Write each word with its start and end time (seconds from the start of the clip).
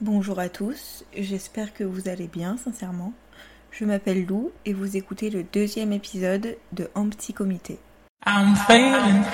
Bonjour 0.00 0.38
à 0.38 0.48
tous, 0.48 1.04
j'espère 1.12 1.74
que 1.74 1.82
vous 1.82 2.08
allez 2.08 2.28
bien, 2.28 2.56
sincèrement. 2.56 3.12
Je 3.72 3.84
m'appelle 3.84 4.26
Lou 4.26 4.52
et 4.64 4.72
vous 4.72 4.96
écoutez 4.96 5.28
le 5.28 5.42
deuxième 5.42 5.92
épisode 5.92 6.56
de 6.70 6.88
En 6.94 7.08
Petit 7.08 7.32
Comité. 7.32 7.80
I'm 8.24 8.54
feeling 8.54 9.24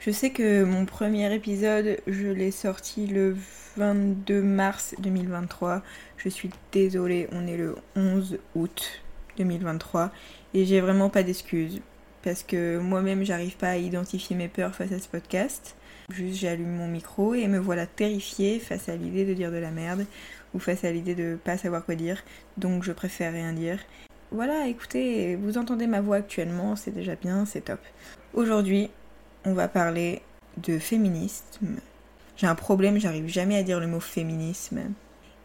Je 0.00 0.10
sais 0.10 0.30
que 0.30 0.64
mon 0.64 0.84
premier 0.84 1.32
épisode, 1.32 1.98
je 2.08 2.26
l'ai 2.26 2.50
sorti 2.50 3.06
le 3.06 3.36
22 3.76 4.42
mars 4.42 4.96
2023. 4.98 5.80
Je 6.16 6.28
suis 6.28 6.50
désolée, 6.72 7.28
on 7.30 7.46
est 7.46 7.56
le 7.56 7.76
11 7.94 8.40
août 8.56 9.02
2023 9.38 10.10
et 10.54 10.64
j'ai 10.64 10.80
vraiment 10.80 11.08
pas 11.08 11.22
d'excuses 11.22 11.80
parce 12.22 12.42
que 12.42 12.78
moi-même 12.78 13.24
j'arrive 13.24 13.56
pas 13.56 13.70
à 13.70 13.76
identifier 13.76 14.36
mes 14.36 14.48
peurs 14.48 14.74
face 14.74 14.92
à 14.92 14.98
ce 14.98 15.08
podcast. 15.08 15.76
Juste 16.10 16.38
j'allume 16.38 16.74
mon 16.74 16.88
micro 16.88 17.34
et 17.34 17.46
me 17.48 17.58
voilà 17.58 17.86
terrifiée 17.86 18.58
face 18.58 18.88
à 18.88 18.96
l'idée 18.96 19.24
de 19.24 19.34
dire 19.34 19.50
de 19.50 19.56
la 19.56 19.70
merde 19.70 20.06
ou 20.54 20.58
face 20.58 20.84
à 20.84 20.90
l'idée 20.90 21.14
de 21.14 21.38
pas 21.42 21.56
savoir 21.56 21.84
quoi 21.84 21.94
dire, 21.94 22.22
donc 22.56 22.82
je 22.82 22.92
préfère 22.92 23.32
rien 23.32 23.52
dire. 23.52 23.78
Voilà, 24.30 24.66
écoutez, 24.66 25.36
vous 25.36 25.58
entendez 25.58 25.86
ma 25.86 26.00
voix 26.00 26.16
actuellement, 26.16 26.76
c'est 26.76 26.90
déjà 26.90 27.16
bien, 27.16 27.44
c'est 27.44 27.62
top. 27.62 27.80
Aujourd'hui, 28.34 28.90
on 29.44 29.52
va 29.52 29.68
parler 29.68 30.22
de 30.56 30.78
féminisme. 30.78 31.76
J'ai 32.36 32.46
un 32.46 32.54
problème, 32.54 32.98
j'arrive 32.98 33.28
jamais 33.28 33.56
à 33.56 33.62
dire 33.62 33.78
le 33.78 33.86
mot 33.86 34.00
féminisme. 34.00 34.80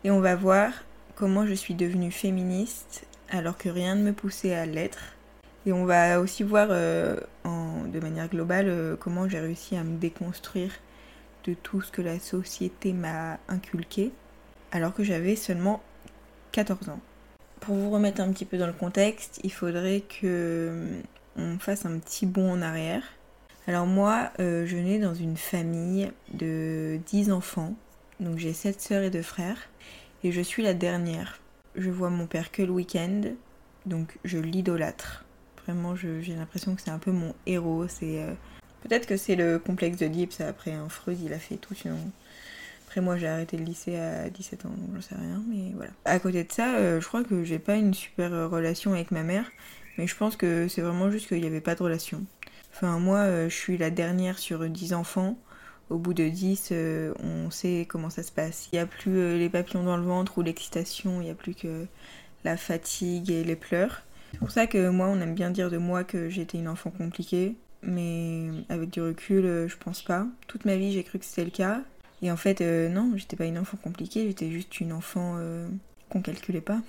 Et 0.03 0.11
on 0.11 0.21
va 0.21 0.35
voir 0.35 0.71
comment 1.15 1.45
je 1.45 1.53
suis 1.53 1.73
devenue 1.73 2.11
féministe 2.11 3.05
alors 3.29 3.57
que 3.57 3.69
rien 3.69 3.95
ne 3.95 4.03
me 4.03 4.13
poussait 4.13 4.55
à 4.55 4.65
l'être 4.65 5.16
et 5.67 5.73
on 5.73 5.83
va 5.83 6.21
aussi 6.21 6.43
voir 6.43 6.69
euh, 6.71 7.17
de 7.43 7.99
manière 7.99 8.29
globale 8.29 8.67
euh, 8.69 8.95
comment 8.95 9.27
j'ai 9.27 9.41
réussi 9.41 9.75
à 9.75 9.83
me 9.83 9.97
déconstruire 9.97 10.71
de 11.43 11.53
tout 11.53 11.81
ce 11.81 11.91
que 11.91 12.01
la 12.01 12.19
société 12.19 12.93
m'a 12.93 13.37
inculqué 13.49 14.13
alors 14.71 14.93
que 14.93 15.03
j'avais 15.03 15.35
seulement 15.35 15.83
14 16.53 16.87
ans. 16.87 17.01
Pour 17.59 17.75
vous 17.75 17.89
remettre 17.89 18.21
un 18.21 18.31
petit 18.31 18.45
peu 18.45 18.57
dans 18.57 18.67
le 18.67 18.73
contexte, 18.73 19.41
il 19.43 19.51
faudrait 19.51 20.01
que 20.01 21.01
euh, 21.37 21.57
fasse 21.59 21.85
un 21.85 21.99
petit 21.99 22.25
bond 22.25 22.49
en 22.49 22.61
arrière. 22.61 23.03
Alors 23.67 23.87
moi, 23.87 24.31
je 24.39 24.77
nais 24.77 24.97
dans 24.97 25.13
une 25.13 25.35
famille 25.35 26.09
de 26.31 27.01
10 27.07 27.33
enfants, 27.33 27.75
donc 28.21 28.37
j'ai 28.37 28.53
7 28.53 28.79
sœurs 28.79 29.03
et 29.03 29.09
2 29.09 29.21
frères, 29.21 29.57
et 30.23 30.31
je 30.31 30.39
suis 30.39 30.63
la 30.63 30.73
dernière. 30.73 31.41
Je 31.75 31.89
vois 31.89 32.09
mon 32.09 32.27
père 32.27 32.51
que 32.51 32.61
le 32.61 32.71
week-end, 32.71 33.23
donc 33.85 34.17
je 34.23 34.37
l'idolâtre. 34.37 35.26
Vraiment, 35.67 35.97
j'ai 35.97 36.33
l'impression 36.33 36.75
que 36.75 36.81
c'est 36.81 36.91
un 36.91 36.97
peu 36.97 37.11
mon 37.11 37.35
héros. 37.45 37.87
C'est 37.89 38.21
euh, 38.21 38.33
Peut-être 38.83 39.05
que 39.05 39.17
c'est 39.17 39.35
le 39.35 39.59
complexe 39.59 39.97
de 39.97 40.07
Gibbs. 40.07 40.39
Après, 40.39 40.71
un 40.71 40.87
Freud, 40.87 41.19
il 41.21 41.33
a 41.33 41.39
fait 41.39 41.57
tout. 41.57 41.75
Sinon... 41.75 41.97
Après, 42.87 43.01
moi, 43.01 43.17
j'ai 43.17 43.27
arrêté 43.27 43.57
le 43.57 43.65
lycée 43.65 43.97
à 43.97 44.29
17 44.29 44.65
ans, 44.65 44.69
donc 44.69 44.95
j'en 44.95 45.01
sais 45.01 45.15
rien. 45.15 45.43
Mais 45.49 45.73
voilà. 45.75 45.91
À 46.05 46.19
côté 46.19 46.45
de 46.45 46.51
ça, 46.51 46.75
euh, 46.75 47.01
je 47.01 47.07
crois 47.07 47.25
que 47.25 47.43
j'ai 47.43 47.59
pas 47.59 47.75
une 47.75 47.93
super 47.93 48.31
relation 48.49 48.93
avec 48.93 49.11
ma 49.11 49.23
mère. 49.23 49.51
Mais 49.97 50.07
je 50.07 50.15
pense 50.15 50.37
que 50.37 50.69
c'est 50.69 50.81
vraiment 50.81 51.11
juste 51.11 51.27
qu'il 51.27 51.41
n'y 51.41 51.47
avait 51.47 51.59
pas 51.59 51.75
de 51.75 51.83
relation. 51.83 52.23
Enfin, 52.73 52.97
moi, 52.99 53.17
euh, 53.17 53.49
je 53.49 53.55
suis 53.55 53.77
la 53.77 53.89
dernière 53.89 54.39
sur 54.39 54.69
10 54.69 54.93
enfants. 54.93 55.37
Au 55.89 55.97
bout 55.97 56.13
de 56.13 56.27
10, 56.27 56.73
on 57.21 57.49
sait 57.49 57.85
comment 57.89 58.09
ça 58.09 58.21
se 58.21 58.31
passe. 58.31 58.67
Il 58.71 58.75
n'y 58.75 58.79
a 58.79 58.85
plus 58.85 59.37
les 59.37 59.49
papillons 59.49 59.83
dans 59.83 59.95
le 59.95 60.03
ventre 60.03 60.37
ou 60.37 60.41
l'excitation, 60.41 61.21
il 61.21 61.25
n'y 61.25 61.29
a 61.29 61.33
plus 61.33 61.55
que 61.55 61.85
la 62.43 62.57
fatigue 62.57 63.31
et 63.31 63.45
les 63.45 63.55
pleurs. 63.55 64.03
C'est 64.31 64.39
pour 64.39 64.51
ça 64.51 64.67
que 64.67 64.89
moi, 64.89 65.07
on 65.07 65.19
aime 65.21 65.35
bien 65.35 65.51
dire 65.51 65.69
de 65.69 65.77
moi 65.77 66.03
que 66.03 66.29
j'étais 66.29 66.57
une 66.57 66.67
enfant 66.67 66.91
compliquée, 66.91 67.55
mais 67.81 68.49
avec 68.69 68.89
du 68.89 69.01
recul, 69.01 69.45
euh, 69.45 69.67
je 69.67 69.77
pense 69.77 70.01
pas. 70.01 70.27
Toute 70.47 70.65
ma 70.65 70.75
vie, 70.75 70.91
j'ai 70.91 71.03
cru 71.03 71.19
que 71.19 71.25
c'était 71.25 71.45
le 71.45 71.51
cas. 71.51 71.81
Et 72.21 72.31
en 72.31 72.37
fait, 72.37 72.61
euh, 72.61 72.89
non, 72.89 73.13
j'étais 73.15 73.35
pas 73.35 73.45
une 73.45 73.57
enfant 73.57 73.77
compliquée, 73.77 74.27
j'étais 74.27 74.49
juste 74.51 74.79
une 74.79 74.91
enfant 74.91 75.35
euh, 75.37 75.67
qu'on 76.09 76.21
calculait 76.21 76.61
pas. 76.61 76.81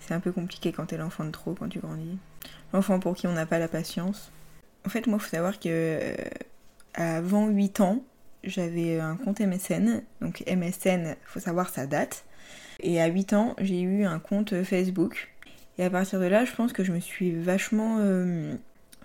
C'est 0.00 0.14
un 0.14 0.20
peu 0.20 0.32
compliqué 0.32 0.72
quand 0.72 0.86
t'es 0.86 0.96
l'enfant 0.96 1.24
de 1.24 1.30
trop 1.30 1.54
quand 1.54 1.68
tu 1.68 1.80
grandis. 1.80 2.18
L'enfant 2.72 3.00
pour 3.00 3.16
qui 3.16 3.26
on 3.26 3.32
n'a 3.32 3.46
pas 3.46 3.58
la 3.58 3.68
patience. 3.68 4.30
En 4.86 4.88
fait, 4.88 5.06
moi, 5.06 5.18
faut 5.18 5.28
savoir 5.28 5.58
que 5.58 6.14
avant 6.94 7.48
8 7.48 7.80
ans, 7.80 8.04
j'avais 8.44 9.00
un 9.00 9.16
compte 9.16 9.40
MSN. 9.40 10.02
Donc 10.20 10.44
MSN, 10.46 11.16
faut 11.24 11.40
savoir 11.40 11.68
sa 11.70 11.86
date. 11.86 12.24
Et 12.80 13.00
à 13.00 13.06
8 13.06 13.32
ans, 13.34 13.54
j'ai 13.58 13.80
eu 13.80 14.04
un 14.04 14.18
compte 14.18 14.62
Facebook. 14.62 15.30
Et 15.80 15.84
à 15.84 15.88
partir 15.88 16.20
de 16.20 16.26
là, 16.26 16.44
je 16.44 16.52
pense 16.52 16.74
que 16.74 16.84
je 16.84 16.92
me 16.92 17.00
suis 17.00 17.32
vachement. 17.32 17.96
Euh, 18.00 18.54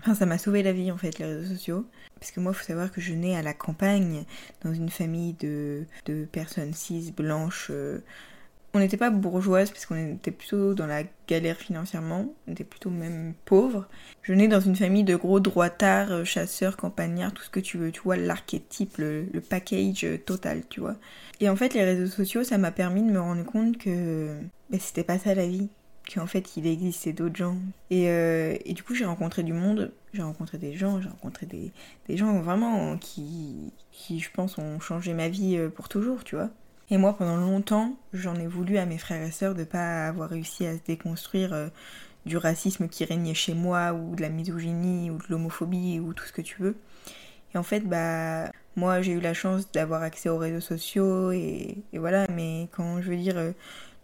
enfin, 0.00 0.14
ça 0.14 0.26
m'a 0.26 0.36
sauvé 0.36 0.62
la 0.62 0.72
vie 0.72 0.92
en 0.92 0.98
fait, 0.98 1.18
les 1.18 1.24
réseaux 1.24 1.54
sociaux. 1.54 1.86
Parce 2.20 2.32
que 2.32 2.38
moi, 2.38 2.52
il 2.52 2.58
faut 2.58 2.64
savoir 2.64 2.92
que 2.92 3.00
je 3.00 3.14
nais 3.14 3.34
à 3.34 3.40
la 3.40 3.54
campagne, 3.54 4.24
dans 4.62 4.74
une 4.74 4.90
famille 4.90 5.32
de, 5.40 5.86
de 6.04 6.26
personnes 6.26 6.74
cis, 6.74 7.14
blanches. 7.16 7.68
Euh. 7.70 8.00
On 8.74 8.78
n'était 8.78 8.98
pas 8.98 9.08
bourgeoise 9.08 9.70
parce 9.70 9.86
qu'on 9.86 10.16
était 10.16 10.30
plutôt 10.30 10.74
dans 10.74 10.86
la 10.86 11.04
galère 11.26 11.56
financièrement, 11.56 12.34
on 12.46 12.52
était 12.52 12.62
plutôt 12.62 12.90
même 12.90 13.32
pauvres. 13.46 13.88
Je 14.20 14.34
nais 14.34 14.48
dans 14.48 14.60
une 14.60 14.76
famille 14.76 15.04
de 15.04 15.16
gros 15.16 15.40
droitards, 15.40 16.12
euh, 16.12 16.24
chasseurs, 16.24 16.76
campagnards, 16.76 17.32
tout 17.32 17.42
ce 17.42 17.48
que 17.48 17.60
tu 17.60 17.78
veux, 17.78 17.90
tu 17.90 18.02
vois, 18.02 18.18
l'archétype, 18.18 18.98
le, 18.98 19.26
package 19.48 20.06
total, 20.26 20.60
tu 20.68 20.80
vois. 20.80 20.96
Et 21.40 21.48
en 21.48 21.56
fait, 21.56 21.72
les 21.72 21.84
réseaux 21.84 22.12
sociaux, 22.12 22.44
ça 22.44 22.58
m'a 22.58 22.70
permis 22.70 23.02
de 23.02 23.10
me 23.10 23.20
rendre 23.20 23.46
compte 23.46 23.78
que 23.78 24.36
ben, 24.68 24.78
c'était 24.78 25.04
pas 25.04 25.18
ça 25.18 25.34
la 25.34 25.46
vie 25.46 25.70
qu'en 26.12 26.26
fait 26.26 26.56
il 26.56 26.66
existait 26.66 27.12
d'autres 27.12 27.36
gens. 27.36 27.56
Euh, 27.92 28.56
et, 28.64 28.72
du 28.72 28.82
coup 28.82 28.94
j'ai 28.94 29.04
rencontré 29.04 29.42
du 29.42 29.52
monde, 29.52 29.92
j'ai 30.12 30.22
rencontré 30.22 30.58
des 30.58 30.74
gens, 30.74 31.00
j'ai 31.00 31.08
rencontré 31.08 31.46
des, 31.46 31.72
gens 32.16 32.40
vraiment 32.40 32.96
qui, 32.98 33.72
qui 33.92 34.20
je 34.20 34.30
pense 34.30 34.58
ont 34.58 34.80
changé 34.80 35.12
ma 35.12 35.28
vie 35.28 35.56
euh, 35.56 35.68
pour 35.68 35.88
toujours, 35.88 36.24
tu 36.24 36.36
vois. 36.36 36.50
Et 36.90 36.98
moi 36.98 37.16
pendant 37.16 37.36
longtemps 37.36 37.96
j'en 38.12 38.36
ai 38.36 38.46
voulu 38.46 38.78
à 38.78 38.86
mes 38.86 38.98
frères 38.98 39.22
et 39.22 39.32
sœurs 39.32 39.54
de 39.54 39.64
pas 39.64 40.06
avoir 40.08 40.30
réussi 40.30 40.66
à 40.66 40.76
se 40.76 40.82
déconstruire 40.86 41.52
euh, 41.52 41.68
du 42.26 42.36
racisme 42.36 42.88
qui 42.88 43.04
régnait 43.04 43.34
chez 43.34 43.54
moi 43.54 43.92
ou 43.92 44.14
de 44.16 44.22
la 44.22 44.28
misogynie 44.28 45.10
ou 45.10 45.18
de 45.18 45.24
l'homophobie 45.28 46.00
ou 46.00 46.12
tout 46.12 46.24
ce 46.24 46.32
que 46.32 46.42
tu 46.42 46.62
veux. 46.62 46.76
Et 47.54 47.58
en 47.58 47.62
fait 47.62 47.80
bah 47.80 48.50
moi 48.76 49.02
j'ai 49.02 49.12
eu 49.12 49.20
la 49.20 49.34
chance 49.34 49.70
d'avoir 49.72 50.02
accès 50.02 50.28
aux 50.28 50.38
réseaux 50.38 50.60
sociaux 50.60 51.32
et, 51.32 51.78
et, 51.92 51.98
voilà 51.98 52.26
mais 52.28 52.68
quand 52.72 53.00
je 53.00 53.10
veux 53.10 53.16
dire 53.16 53.36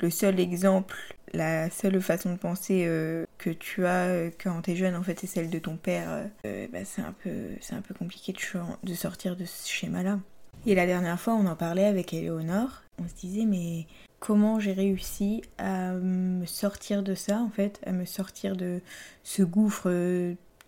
le 0.02 0.10
seul 0.10 0.38
exemple 0.40 1.16
la 1.34 1.70
seule 1.70 2.00
façon 2.00 2.32
de 2.32 2.38
penser 2.38 2.84
euh, 2.86 3.24
que 3.38 3.50
tu 3.50 3.86
as 3.86 4.06
euh, 4.06 4.30
quand 4.42 4.62
t'es 4.62 4.76
jeune, 4.76 4.94
en 4.94 5.02
fait, 5.02 5.18
c'est 5.18 5.26
celle 5.26 5.50
de 5.50 5.58
ton 5.58 5.76
père. 5.76 6.28
Euh, 6.44 6.66
bah, 6.72 6.84
c'est 6.84 7.02
un 7.02 7.14
peu, 7.22 7.30
un 7.70 7.80
peu 7.80 7.94
compliqué 7.94 8.32
de, 8.32 8.38
de 8.86 8.94
sortir 8.94 9.36
de 9.36 9.44
ce 9.44 9.68
schéma-là. 9.68 10.18
Et 10.66 10.74
la 10.74 10.86
dernière 10.86 11.18
fois, 11.18 11.34
on 11.34 11.46
en 11.46 11.56
parlait 11.56 11.86
avec 11.86 12.12
Eleonore. 12.12 12.82
On 12.98 13.08
se 13.08 13.14
disait, 13.14 13.46
mais 13.46 13.86
comment 14.20 14.60
j'ai 14.60 14.72
réussi 14.72 15.42
à 15.58 15.92
me 15.92 16.44
sortir 16.46 17.02
de 17.02 17.14
ça, 17.14 17.38
en 17.38 17.50
fait, 17.50 17.80
à 17.86 17.92
me 17.92 18.04
sortir 18.04 18.54
de 18.54 18.80
ce 19.24 19.42
gouffre 19.42 19.90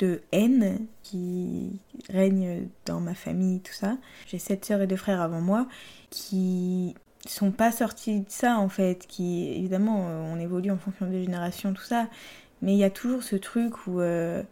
de 0.00 0.22
haine 0.32 0.86
qui 1.02 1.78
règne 2.08 2.68
dans 2.86 3.00
ma 3.00 3.14
famille, 3.14 3.60
tout 3.60 3.72
ça. 3.72 3.98
J'ai 4.26 4.38
sept 4.38 4.64
sœurs 4.64 4.80
et 4.80 4.86
deux 4.88 4.96
frères 4.96 5.20
avant 5.20 5.40
moi 5.40 5.68
qui 6.10 6.96
sont 7.28 7.50
pas 7.50 7.72
sortis 7.72 8.20
de 8.20 8.28
ça 8.28 8.58
en 8.58 8.68
fait, 8.68 9.06
qui 9.06 9.48
évidemment 9.48 10.06
euh, 10.08 10.32
on 10.32 10.38
évolue 10.38 10.70
en 10.70 10.78
fonction 10.78 11.06
des 11.06 11.22
générations, 11.22 11.72
tout 11.72 11.82
ça, 11.82 12.08
mais 12.62 12.72
il 12.72 12.78
y 12.78 12.84
a 12.84 12.90
toujours 12.90 13.22
ce 13.22 13.36
truc 13.36 13.86
où 13.86 14.00
euh, 14.00 14.42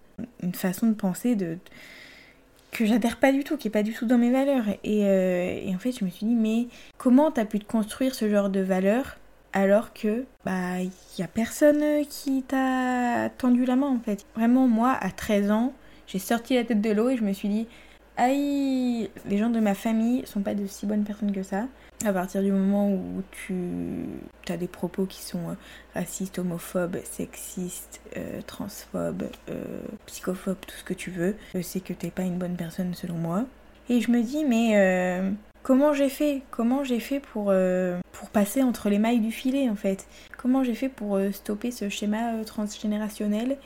une 0.42 0.54
façon 0.54 0.86
de 0.86 0.94
penser 0.94 1.36
de 1.36 1.58
que 2.70 2.86
j'adhère 2.86 3.18
pas 3.18 3.32
du 3.32 3.44
tout, 3.44 3.58
qui 3.58 3.68
est 3.68 3.70
pas 3.70 3.82
du 3.82 3.92
tout 3.92 4.06
dans 4.06 4.16
mes 4.16 4.32
valeurs. 4.32 4.64
Et, 4.82 5.04
euh, 5.04 5.60
et 5.62 5.74
en 5.74 5.78
fait 5.78 5.92
je 5.92 6.04
me 6.04 6.10
suis 6.10 6.26
dit 6.26 6.34
mais 6.34 6.68
comment 6.98 7.30
t'as 7.30 7.44
pu 7.44 7.58
te 7.58 7.70
construire 7.70 8.14
ce 8.14 8.28
genre 8.28 8.48
de 8.48 8.60
valeurs 8.60 9.18
alors 9.52 9.92
que 9.92 10.24
bah 10.46 10.80
il 10.80 10.90
y 11.18 11.22
a 11.22 11.28
personne 11.28 12.06
qui 12.08 12.42
t'a 12.42 13.28
tendu 13.36 13.66
la 13.66 13.76
main 13.76 13.88
en 13.88 14.00
fait? 14.00 14.24
Vraiment 14.34 14.66
moi 14.66 14.96
à 14.98 15.10
13 15.10 15.50
ans, 15.50 15.74
j'ai 16.06 16.18
sorti 16.18 16.54
la 16.54 16.64
tête 16.64 16.80
de 16.80 16.90
l'eau 16.90 17.10
et 17.10 17.16
je 17.16 17.22
me 17.22 17.32
suis 17.34 17.48
dit 17.48 17.66
aïe, 18.16 19.10
les 19.26 19.38
gens 19.38 19.50
de 19.50 19.60
ma 19.60 19.74
famille 19.74 20.26
sont 20.26 20.40
pas 20.40 20.54
de 20.54 20.66
si 20.66 20.86
bonnes 20.86 21.04
personnes 21.04 21.32
que 21.32 21.42
ça. 21.42 21.66
À 22.04 22.12
partir 22.12 22.42
du 22.42 22.50
moment 22.50 22.90
où 22.90 23.22
tu 23.30 24.06
as 24.48 24.56
des 24.56 24.66
propos 24.66 25.06
qui 25.06 25.22
sont 25.22 25.50
euh, 25.50 25.54
racistes, 25.94 26.38
homophobes, 26.38 26.98
sexistes, 27.04 28.00
euh, 28.16 28.40
transphobes, 28.44 29.28
euh, 29.48 29.80
psychophobes, 30.06 30.58
tout 30.66 30.76
ce 30.76 30.84
que 30.84 30.94
tu 30.94 31.10
veux, 31.10 31.36
c'est 31.62 31.80
que 31.80 31.92
t'es 31.92 32.10
pas 32.10 32.22
une 32.22 32.38
bonne 32.38 32.56
personne 32.56 32.92
selon 32.94 33.14
moi. 33.14 33.44
Et 33.88 34.00
je 34.00 34.10
me 34.10 34.22
dis, 34.22 34.44
mais 34.44 35.32
comment 35.62 35.92
j'ai 35.92 36.08
fait? 36.08 36.42
Comment 36.50 36.82
j'ai 36.82 37.00
fait 37.00 37.20
pour 37.20 37.52
passer 38.32 38.62
entre 38.62 38.88
les 38.88 38.98
mailles 38.98 39.20
du 39.20 39.32
filet 39.32 39.68
en 39.68 39.76
fait? 39.76 40.06
Comment 40.36 40.64
j'ai 40.64 40.74
fait 40.74 40.88
pour 40.88 41.18
stopper 41.32 41.70
ce 41.70 41.88
schéma 41.88 42.44
transgénérationnel 42.44 43.58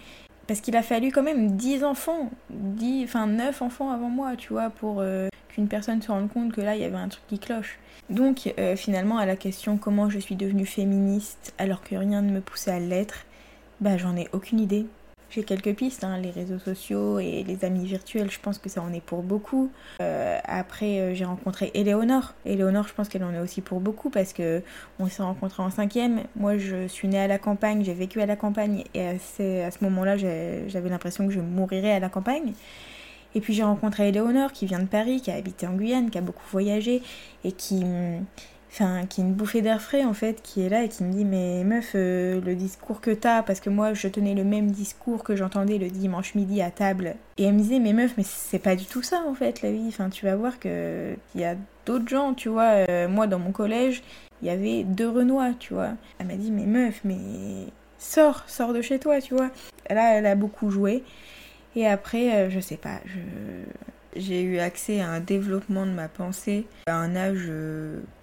parce 0.47 0.61
qu'il 0.61 0.77
a 0.77 0.83
fallu 0.83 1.11
quand 1.11 1.23
même 1.23 1.53
10 1.53 1.85
enfants, 1.85 2.31
10, 2.51 3.05
enfin 3.05 3.27
9 3.27 3.63
enfants 3.63 3.91
avant 3.91 4.09
moi, 4.09 4.37
tu 4.37 4.53
vois, 4.53 4.71
pour 4.71 5.03
qu'une 5.49 5.69
personne 5.69 6.01
se 6.03 6.11
rende 6.11 6.31
compte 6.31 6.53
que 6.53 6.61
là, 6.61 6.77
il 6.77 6.83
y 6.83 6.85
avait 6.85 6.97
un 6.97 7.09
truc 7.09 7.27
qui 7.27 7.39
cloche. 7.39 7.79
Donc 8.11 8.53
euh, 8.59 8.77
finalement 8.77 9.19
à 9.19 9.27
la 9.27 9.37
question 9.37 9.79
comment 9.79 10.09
je 10.09 10.19
suis 10.19 10.37
devenue 10.37 10.67
féministe 10.67 11.53
alors 11.59 11.83
que 11.83 11.97
rien 11.97 12.23
ne 12.23 12.31
me 12.31 12.41
poussait 12.41 12.71
à 12.71 12.79
l'être, 12.79 13.27
bah 13.81 13.97
j'en 13.97 14.17
ai 14.17 14.29
aucune 14.33 14.61
idée. 14.61 14.87
J'ai 15.31 15.43
quelques 15.43 15.75
pistes, 15.75 16.05
hein, 16.05 16.19
les 16.19 16.31
réseaux 16.31 16.59
sociaux 16.59 17.19
et 17.19 17.43
les 17.43 17.65
amis 17.65 17.85
virtuels, 17.85 18.31
je 18.31 18.39
pense 18.41 18.59
que 18.59 18.69
ça 18.69 18.81
en 18.81 18.93
est 18.93 19.01
pour 19.01 19.23
beaucoup. 19.23 19.71
Euh, 20.01 20.39
après, 20.45 21.01
euh, 21.01 21.15
j'ai 21.15 21.25
rencontré 21.25 21.71
Éléonore. 21.75 22.35
Éléonore, 22.45 22.87
je 22.87 22.95
pense 22.95 23.09
qu'elle 23.09 23.25
en 23.25 23.35
est 23.35 23.41
aussi 23.41 23.61
pour 23.61 23.81
beaucoup 23.81 24.09
parce 24.09 24.33
que 24.33 24.63
on 24.99 25.09
s'est 25.09 25.23
rencontrés 25.23 25.63
en 25.63 25.71
cinquième. 25.71 26.23
Moi, 26.37 26.59
je 26.59 26.87
suis 26.87 27.09
née 27.09 27.19
à 27.19 27.27
la 27.27 27.39
campagne, 27.39 27.85
j'ai 27.85 27.95
vécu 27.95 28.21
à 28.21 28.27
la 28.27 28.37
campagne 28.37 28.85
et 28.95 29.09
à 29.09 29.19
ce, 29.19 29.85
moment-là, 29.85 30.17
j'avais 30.17 30.89
l'impression 30.89 31.27
que 31.27 31.33
je 31.33 31.41
mourirais 31.41 31.93
à 31.93 32.01
la 32.01 32.09
campagne. 32.09 32.53
Et 33.35 33.41
puis 33.41 33.53
j'ai 33.53 33.65
rencontré 33.65 34.09
Éléonore 34.09 34.53
qui 34.53 34.65
vient 34.65 34.79
de 34.79 34.87
Paris, 34.87 35.21
qui 35.21 35.31
a 35.31 35.35
habité 35.35 35.67
en 35.67 35.75
Guyane, 35.75 36.09
qui 36.09 36.17
a 36.17 36.23
beaucoup 36.23 36.45
voyagé 36.51 37.03
et 37.45 37.53
qui 37.53 37.85
enfin, 38.71 39.07
qui 39.07 39.21
est 39.21 39.25
une 39.25 39.33
bouffée 39.35 39.63
d'air 39.63 39.81
frais 39.81 40.05
en 40.05 40.13
fait, 40.13 40.43
qui 40.43 40.63
est 40.63 40.69
là 40.69 40.83
et 40.83 40.89
qui 40.89 41.05
me 41.05 41.13
dit 41.13 41.25
mais 41.25 41.65
meuf, 41.65 41.93
euh, 41.95 42.41
le 42.41 42.55
discours 42.55 43.01
que 43.01 43.11
t'as, 43.11 43.43
parce 43.43 43.61
que 43.61 43.71
moi 43.71 43.95
je 43.95 44.09
tenais 44.09 44.35
le 44.35 44.45
même 44.45 44.71
discours 44.71 45.25
que 45.25 45.37
j'entendais 45.37 45.79
le 45.79 45.89
dimanche 45.89 46.35
midi 46.35 46.63
à 46.63 46.71
table, 46.71 47.15
et 47.39 47.45
elle 47.45 47.55
me 47.55 47.61
disait 47.61 47.79
mais 47.79 47.93
meuf, 47.93 48.15
mais 48.17 48.25
c'est 48.25 48.59
pas 48.59 48.77
du 48.77 48.85
tout 48.85 49.03
ça 49.03 49.23
en 49.27 49.35
fait 49.35 49.63
la 49.63 49.73
vie, 49.73 49.87
enfin 49.89 50.11
tu 50.11 50.27
vas 50.27 50.37
voir 50.37 50.59
que 50.59 51.15
il 51.35 51.41
y 51.41 51.45
a 51.45 51.57
d'autres 51.87 52.09
gens, 52.09 52.35
tu 52.35 52.49
vois, 52.49 52.87
euh, 52.89 53.09
moi 53.09 53.27
dans 53.27 53.39
mon 53.39 53.53
collège, 53.53 54.03
il 54.43 54.49
y 54.49 54.51
avait 54.51 54.85
deux 54.85 55.09
Renois, 55.09 55.53
tu 55.59 55.73
vois. 55.75 55.91
Elle 56.19 56.27
m'a 56.27 56.35
dit 56.35 56.51
mais 56.51 56.67
meuf, 56.67 57.01
mais 57.05 57.17
sors, 57.99 58.43
sors 58.49 58.73
de 58.73 58.83
chez 58.83 58.99
toi, 58.99 59.21
tu 59.21 59.35
vois. 59.35 59.51
Là, 59.89 60.15
elle 60.15 60.27
a 60.27 60.35
beaucoup 60.35 60.71
joué. 60.71 61.03
Et 61.75 61.87
après, 61.87 62.35
euh, 62.35 62.51
je 62.51 62.61
sais 62.61 62.77
pas, 62.77 63.01
je 63.07 63.21
j'ai 64.19 64.41
eu 64.43 64.59
accès 64.59 65.01
à 65.01 65.11
un 65.11 65.21
développement 65.21 65.85
de 65.85 65.91
ma 65.91 66.09
pensée 66.09 66.67
à 66.87 66.95
un 66.95 67.15
âge 67.17 67.51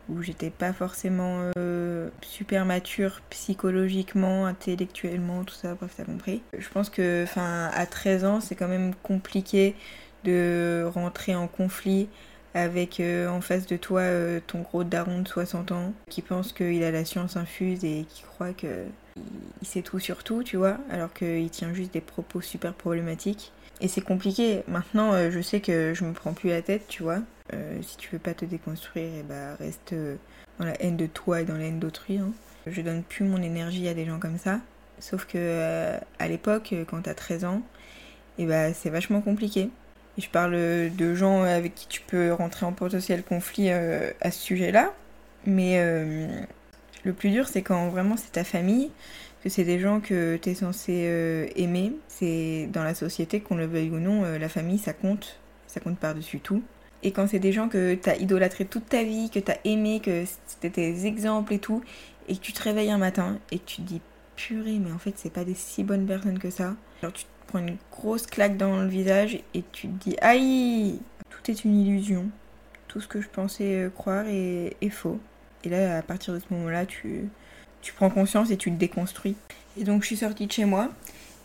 où 0.10 0.22
j'étais 0.22 0.50
pas 0.50 0.74
forcément 0.74 1.52
euh, 1.58 2.10
super 2.22 2.66
mature 2.66 3.22
psychologiquement, 3.30 4.46
intellectuellement, 4.46 5.44
tout 5.44 5.56
ça, 5.56 5.76
bref, 5.76 5.94
t'as 5.98 6.04
compris. 6.04 6.42
Je 6.58 6.70
pense 6.70 6.90
que, 6.90 7.24
enfin, 7.24 7.70
à 7.74 7.86
13 7.86 8.26
ans, 8.26 8.42
c'est 8.42 8.56
quand 8.56 8.68
même 8.68 8.94
compliqué 9.04 9.76
de 10.24 10.90
rentrer 10.94 11.36
en 11.36 11.48
conflit 11.48 12.08
avec 12.54 13.00
euh, 13.00 13.28
en 13.30 13.42
face 13.42 13.66
de 13.66 13.78
toi 13.78 14.02
euh, 14.02 14.40
ton 14.46 14.62
gros 14.62 14.84
daron 14.84 15.22
de 15.22 15.28
60 15.28 15.72
ans 15.72 15.94
qui 16.10 16.22
pense 16.22 16.54
qu'il 16.54 16.84
a 16.84 16.92
la 16.92 17.04
science 17.04 17.36
infuse 17.36 17.84
et 17.84 18.06
qui 18.08 18.22
croit 18.24 18.54
que 18.54 18.86
il 19.62 19.68
sait 19.68 19.82
tout 19.82 20.00
sur 20.00 20.24
tout, 20.24 20.44
tu 20.44 20.58
vois, 20.58 20.78
alors 20.90 21.14
qu'il 21.14 21.50
tient 21.50 21.74
juste 21.74 21.94
des 21.94 22.02
propos 22.02 22.42
super 22.42 22.74
problématiques. 22.74 23.52
Et 23.84 23.88
c'est 23.88 24.02
compliqué. 24.02 24.64
Maintenant, 24.68 25.30
je 25.30 25.42
sais 25.42 25.60
que 25.60 25.94
je 25.94 26.06
me 26.06 26.14
prends 26.14 26.34
plus 26.34 26.50
la 26.50 26.64
tête, 26.64 26.88
tu 26.88 27.04
vois. 27.04 27.20
Euh, 27.52 27.78
si 27.82 27.98
tu 27.98 28.10
veux 28.12 28.20
pas 28.20 28.34
te 28.34 28.46
déconstruire, 28.46 29.04
et 29.04 29.20
eh 29.20 29.24
bah 29.24 29.56
ben, 29.60 29.66
reste 29.66 29.94
euh, 29.94 30.16
dans 30.60 30.66
la 30.66 30.82
haine 30.82 30.96
de 30.96 31.06
toi 31.06 31.42
et 31.42 31.46
dans 31.46 31.58
la 31.58 31.66
haine 31.66 31.80
d'autrui. 31.80 32.18
Hein. 32.18 32.32
Je 32.66 32.82
donne 32.82 33.04
plus 33.04 33.26
mon 33.26 33.42
énergie 33.42 33.88
à 33.88 33.94
des 33.94 34.06
gens 34.06 34.20
comme 34.20 34.38
ça. 34.38 34.60
Sauf 35.00 35.26
que 35.26 35.34
euh, 35.36 35.98
à 36.20 36.28
l'époque, 36.28 36.74
quand 36.88 37.02
t'as 37.02 37.14
13 37.14 37.44
ans, 37.46 37.62
et 38.38 38.44
eh 38.44 38.46
bah 38.46 38.68
ben, 38.68 38.74
c'est 38.74 38.90
vachement 38.90 39.22
compliqué. 39.22 39.70
Je 40.18 40.30
parle 40.30 40.54
de 40.54 41.16
gens 41.16 41.44
avec 41.44 41.76
qui 41.76 41.88
tu 41.88 42.02
peux 42.02 42.34
rentrer 42.34 42.66
en 42.66 42.72
potentiel 42.72 43.24
conflit 43.24 43.72
à 43.72 44.32
ce 44.32 44.40
sujet-là. 44.40 44.94
Mais 45.48 45.84
le 47.04 47.14
plus 47.14 47.32
dur, 47.32 47.48
c'est 47.48 47.64
quand 47.64 47.90
vraiment 47.90 48.16
c'est 48.16 48.32
ta 48.32 48.44
famille, 48.44 48.92
que 49.44 49.50
c'est 49.50 49.66
des 49.66 49.80
gens 49.80 50.00
que 50.00 50.38
tu 50.42 50.50
es 50.50 50.54
censé 50.54 51.52
aimer. 51.58 51.94
C'est 52.08 52.70
dans 52.72 52.84
la 52.84 52.96
société, 52.96 53.42
qu'on 53.42 53.56
le 53.56 53.66
veuille 53.66 53.90
ou 53.90 54.00
non, 54.00 54.24
la 54.24 54.50
famille, 54.50 54.78
ça 54.78 54.94
compte. 54.94 55.40
Ça 55.68 55.80
compte 55.80 56.00
par-dessus 56.00 56.40
tout. 56.40 56.64
Et 57.04 57.12
quand 57.12 57.28
c'est 57.28 57.40
des 57.40 57.52
gens 57.52 57.68
que 57.68 57.96
tu 57.96 58.10
as 58.10 58.16
idolâtré 58.18 58.66
toute 58.66 58.88
ta 58.88 59.04
vie, 59.04 59.30
que 59.30 59.40
tu 59.40 59.52
as 59.52 59.58
aimé, 59.66 60.00
que 60.00 60.24
c'était 60.48 60.70
tes 60.70 61.06
exemples 61.06 61.54
et 61.54 61.60
tout, 61.60 61.84
et 62.30 62.38
que 62.38 62.42
tu 62.42 62.54
te 62.54 62.64
réveilles 62.64 62.92
un 62.92 62.98
matin 62.98 63.40
et 63.52 63.60
que 63.60 63.66
tu 63.66 63.78
te 63.78 63.82
dis 63.82 64.02
purée, 64.36 64.80
mais 64.80 64.92
en 64.92 64.98
fait, 64.98 65.14
c'est 65.18 65.32
pas 65.32 65.44
des 65.44 65.54
si 65.54 65.84
bonnes 65.84 66.08
personnes 66.08 66.40
que 66.40 66.50
ça. 66.50 66.76
Alors 67.02 67.14
tu 67.14 67.26
te 67.26 67.30
prends 67.48 67.60
une 67.60 67.78
grosse 67.92 68.26
claque 68.26 68.56
dans 68.56 68.82
le 68.82 68.88
visage 68.88 69.40
et 69.54 69.64
tu 69.74 69.90
te 69.90 70.10
dis 70.10 70.16
aïe, 70.22 71.00
tout 71.30 71.52
est 71.52 71.66
une 71.66 71.80
illusion. 71.80 72.30
Tout 72.88 73.02
ce 73.02 73.08
que 73.08 73.22
je 73.22 73.28
pensais 73.28 73.86
euh, 73.86 73.90
croire 73.90 74.26
est, 74.28 74.90
faux. 74.90 75.20
Et 75.64 75.70
là, 75.70 75.98
à 75.98 76.02
partir 76.02 76.34
de 76.34 76.40
ce 76.40 76.46
moment-là, 76.52 76.86
tu, 76.86 77.30
tu 77.84 77.94
prends 77.94 78.10
conscience 78.10 78.50
et 78.50 78.58
tu 78.58 78.72
te 78.72 78.78
déconstruis. 78.78 79.36
Et 79.78 79.84
donc, 79.84 80.02
je 80.02 80.08
suis 80.08 80.18
sortie 80.18 80.48
de 80.48 80.52
chez 80.52 80.66
moi. 80.66 80.90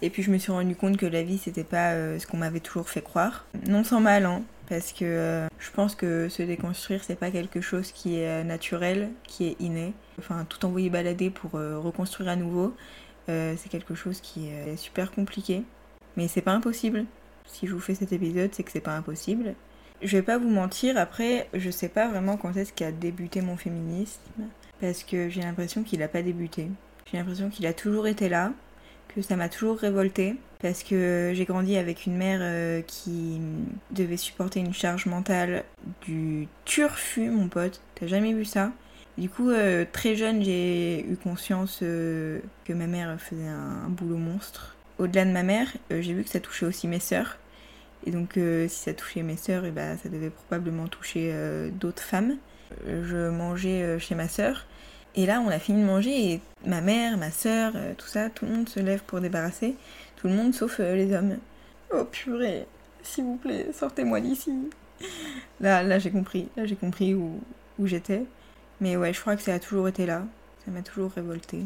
Et 0.00 0.08
puis, 0.08 0.22
je 0.22 0.30
me 0.30 0.38
suis 0.38 0.52
rendu 0.52 0.76
compte 0.76 0.96
que 0.96 1.04
la 1.04 1.22
vie, 1.22 1.36
c'était 1.36 1.64
pas 1.64 1.92
euh, 1.92 2.18
ce 2.18 2.26
qu'on 2.26 2.38
m'avait 2.38 2.60
toujours 2.60 2.88
fait 2.88 3.02
croire. 3.02 3.44
Non 3.66 3.84
sans 3.84 4.00
mal, 4.00 4.24
hein 4.24 4.42
parce 4.68 4.92
que 4.92 5.04
euh, 5.06 5.48
je 5.58 5.70
pense 5.70 5.94
que 5.94 6.28
se 6.28 6.42
déconstruire 6.42 7.02
c'est 7.02 7.16
pas 7.16 7.30
quelque 7.30 7.62
chose 7.62 7.90
qui 7.90 8.18
est 8.18 8.28
euh, 8.28 8.44
naturel, 8.44 9.08
qui 9.26 9.46
est 9.46 9.56
inné. 9.60 9.94
Enfin, 10.18 10.44
tout 10.46 10.62
envoyer 10.66 10.90
balader 10.90 11.30
pour 11.30 11.52
reconstruire 11.52 12.28
à 12.28 12.36
nouveau, 12.36 12.74
c'est 13.28 13.68
quelque 13.70 13.94
chose 13.94 14.20
qui 14.20 14.48
est 14.48 14.76
super 14.76 15.10
compliqué. 15.12 15.62
Mais 16.16 16.28
c'est 16.28 16.42
pas 16.42 16.52
impossible. 16.52 17.04
Si 17.46 17.66
je 17.66 17.72
vous 17.72 17.80
fais 17.80 17.94
cet 17.94 18.12
épisode, 18.12 18.50
c'est 18.52 18.62
que 18.62 18.72
c'est 18.72 18.80
pas 18.80 18.96
impossible. 18.96 19.54
Je 20.02 20.16
vais 20.16 20.22
pas 20.22 20.38
vous 20.38 20.50
mentir, 20.50 20.96
après, 20.96 21.48
je 21.54 21.70
sais 21.70 21.88
pas 21.88 22.08
vraiment 22.08 22.36
quand 22.36 22.56
est-ce 22.56 22.72
qu'a 22.72 22.92
débuté 22.92 23.40
mon 23.40 23.56
féminisme, 23.56 24.20
parce 24.80 25.02
que 25.02 25.28
j'ai 25.28 25.42
l'impression 25.42 25.82
qu'il 25.82 26.02
a 26.02 26.08
pas 26.08 26.22
débuté. 26.22 26.68
J'ai 27.10 27.18
l'impression 27.18 27.48
qu'il 27.48 27.66
a 27.66 27.72
toujours 27.72 28.06
été 28.06 28.28
là, 28.28 28.52
que 29.08 29.22
ça 29.22 29.36
m'a 29.36 29.48
toujours 29.48 29.78
révolté 29.78 30.36
parce 30.60 30.82
que 30.82 31.32
j'ai 31.34 31.44
grandi 31.44 31.76
avec 31.76 32.06
une 32.06 32.16
mère 32.16 32.40
euh, 32.42 32.82
qui 32.82 33.40
devait 33.90 34.16
supporter 34.16 34.60
une 34.60 34.74
charge 34.74 35.06
mentale 35.06 35.64
du 36.02 36.48
turfu, 36.64 37.30
mon 37.30 37.48
pote. 37.48 37.80
T'as 37.94 38.06
jamais 38.06 38.32
vu 38.32 38.44
ça? 38.44 38.72
Du 39.16 39.28
coup, 39.28 39.50
euh, 39.50 39.84
très 39.90 40.16
jeune, 40.16 40.42
j'ai 40.42 41.04
eu 41.04 41.16
conscience 41.16 41.80
euh, 41.82 42.40
que 42.64 42.72
ma 42.72 42.86
mère 42.86 43.20
faisait 43.20 43.48
un, 43.48 43.88
boulot 43.88 44.16
monstre. 44.16 44.76
Au-delà 44.98 45.24
de 45.24 45.30
ma 45.30 45.44
mère, 45.44 45.68
j'ai 45.90 46.12
vu 46.12 46.24
que 46.24 46.30
ça 46.30 46.40
touchait 46.40 46.66
aussi 46.66 46.88
mes 46.88 47.00
sœurs. 47.00 47.38
Et 48.04 48.10
donc, 48.10 48.32
si 48.34 48.68
ça 48.68 48.94
touchait 48.94 49.22
mes 49.22 49.36
sœurs, 49.36 49.64
et 49.64 49.68
eh 49.68 49.70
ben, 49.70 49.96
ça 49.96 50.08
devait 50.08 50.30
probablement 50.30 50.88
toucher 50.88 51.32
d'autres 51.72 52.02
femmes. 52.02 52.36
Je 52.86 53.28
mangeais 53.28 53.98
chez 53.98 54.14
ma 54.14 54.28
sœur 54.28 54.66
et 55.18 55.26
là, 55.26 55.40
on 55.40 55.48
a 55.48 55.58
fini 55.58 55.82
de 55.82 55.86
manger 55.86 56.32
et 56.32 56.40
ma 56.64 56.80
mère, 56.80 57.16
ma 57.16 57.32
soeur, 57.32 57.72
euh, 57.74 57.92
tout 57.98 58.06
ça, 58.06 58.30
tout 58.30 58.46
le 58.46 58.52
monde 58.52 58.68
se 58.68 58.78
lève 58.78 59.02
pour 59.02 59.20
débarrasser. 59.20 59.74
Tout 60.14 60.28
le 60.28 60.34
monde 60.34 60.54
sauf 60.54 60.78
euh, 60.78 60.94
les 60.94 61.12
hommes. 61.12 61.38
Oh 61.92 62.04
purée, 62.04 62.66
s'il 63.02 63.24
vous 63.24 63.36
plaît, 63.36 63.66
sortez-moi 63.72 64.20
d'ici. 64.20 64.52
Là, 65.60 65.82
là 65.82 65.98
j'ai 65.98 66.12
compris, 66.12 66.48
là 66.56 66.66
j'ai 66.66 66.76
compris 66.76 67.14
où, 67.14 67.40
où 67.80 67.86
j'étais. 67.88 68.24
Mais 68.80 68.96
ouais, 68.96 69.12
je 69.12 69.20
crois 69.20 69.34
que 69.34 69.42
ça 69.42 69.54
a 69.54 69.58
toujours 69.58 69.88
été 69.88 70.06
là. 70.06 70.22
Ça 70.64 70.70
m'a 70.70 70.82
toujours 70.82 71.10
révolté. 71.10 71.64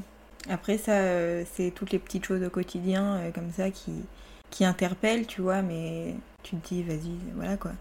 Après 0.48 0.78
ça, 0.78 0.92
euh, 0.92 1.44
c'est 1.52 1.72
toutes 1.72 1.92
les 1.92 1.98
petites 1.98 2.24
choses 2.24 2.42
au 2.42 2.50
quotidien 2.50 3.20
comme 3.34 3.50
ça 3.52 3.70
qui, 3.70 3.92
qui 4.48 4.64
interpellent, 4.64 5.26
tu 5.26 5.42
vois, 5.42 5.60
mais 5.60 6.14
tu 6.42 6.56
te 6.56 6.68
dis, 6.68 6.82
vas-y, 6.82 7.18
voilà 7.34 7.58
quoi. 7.58 7.72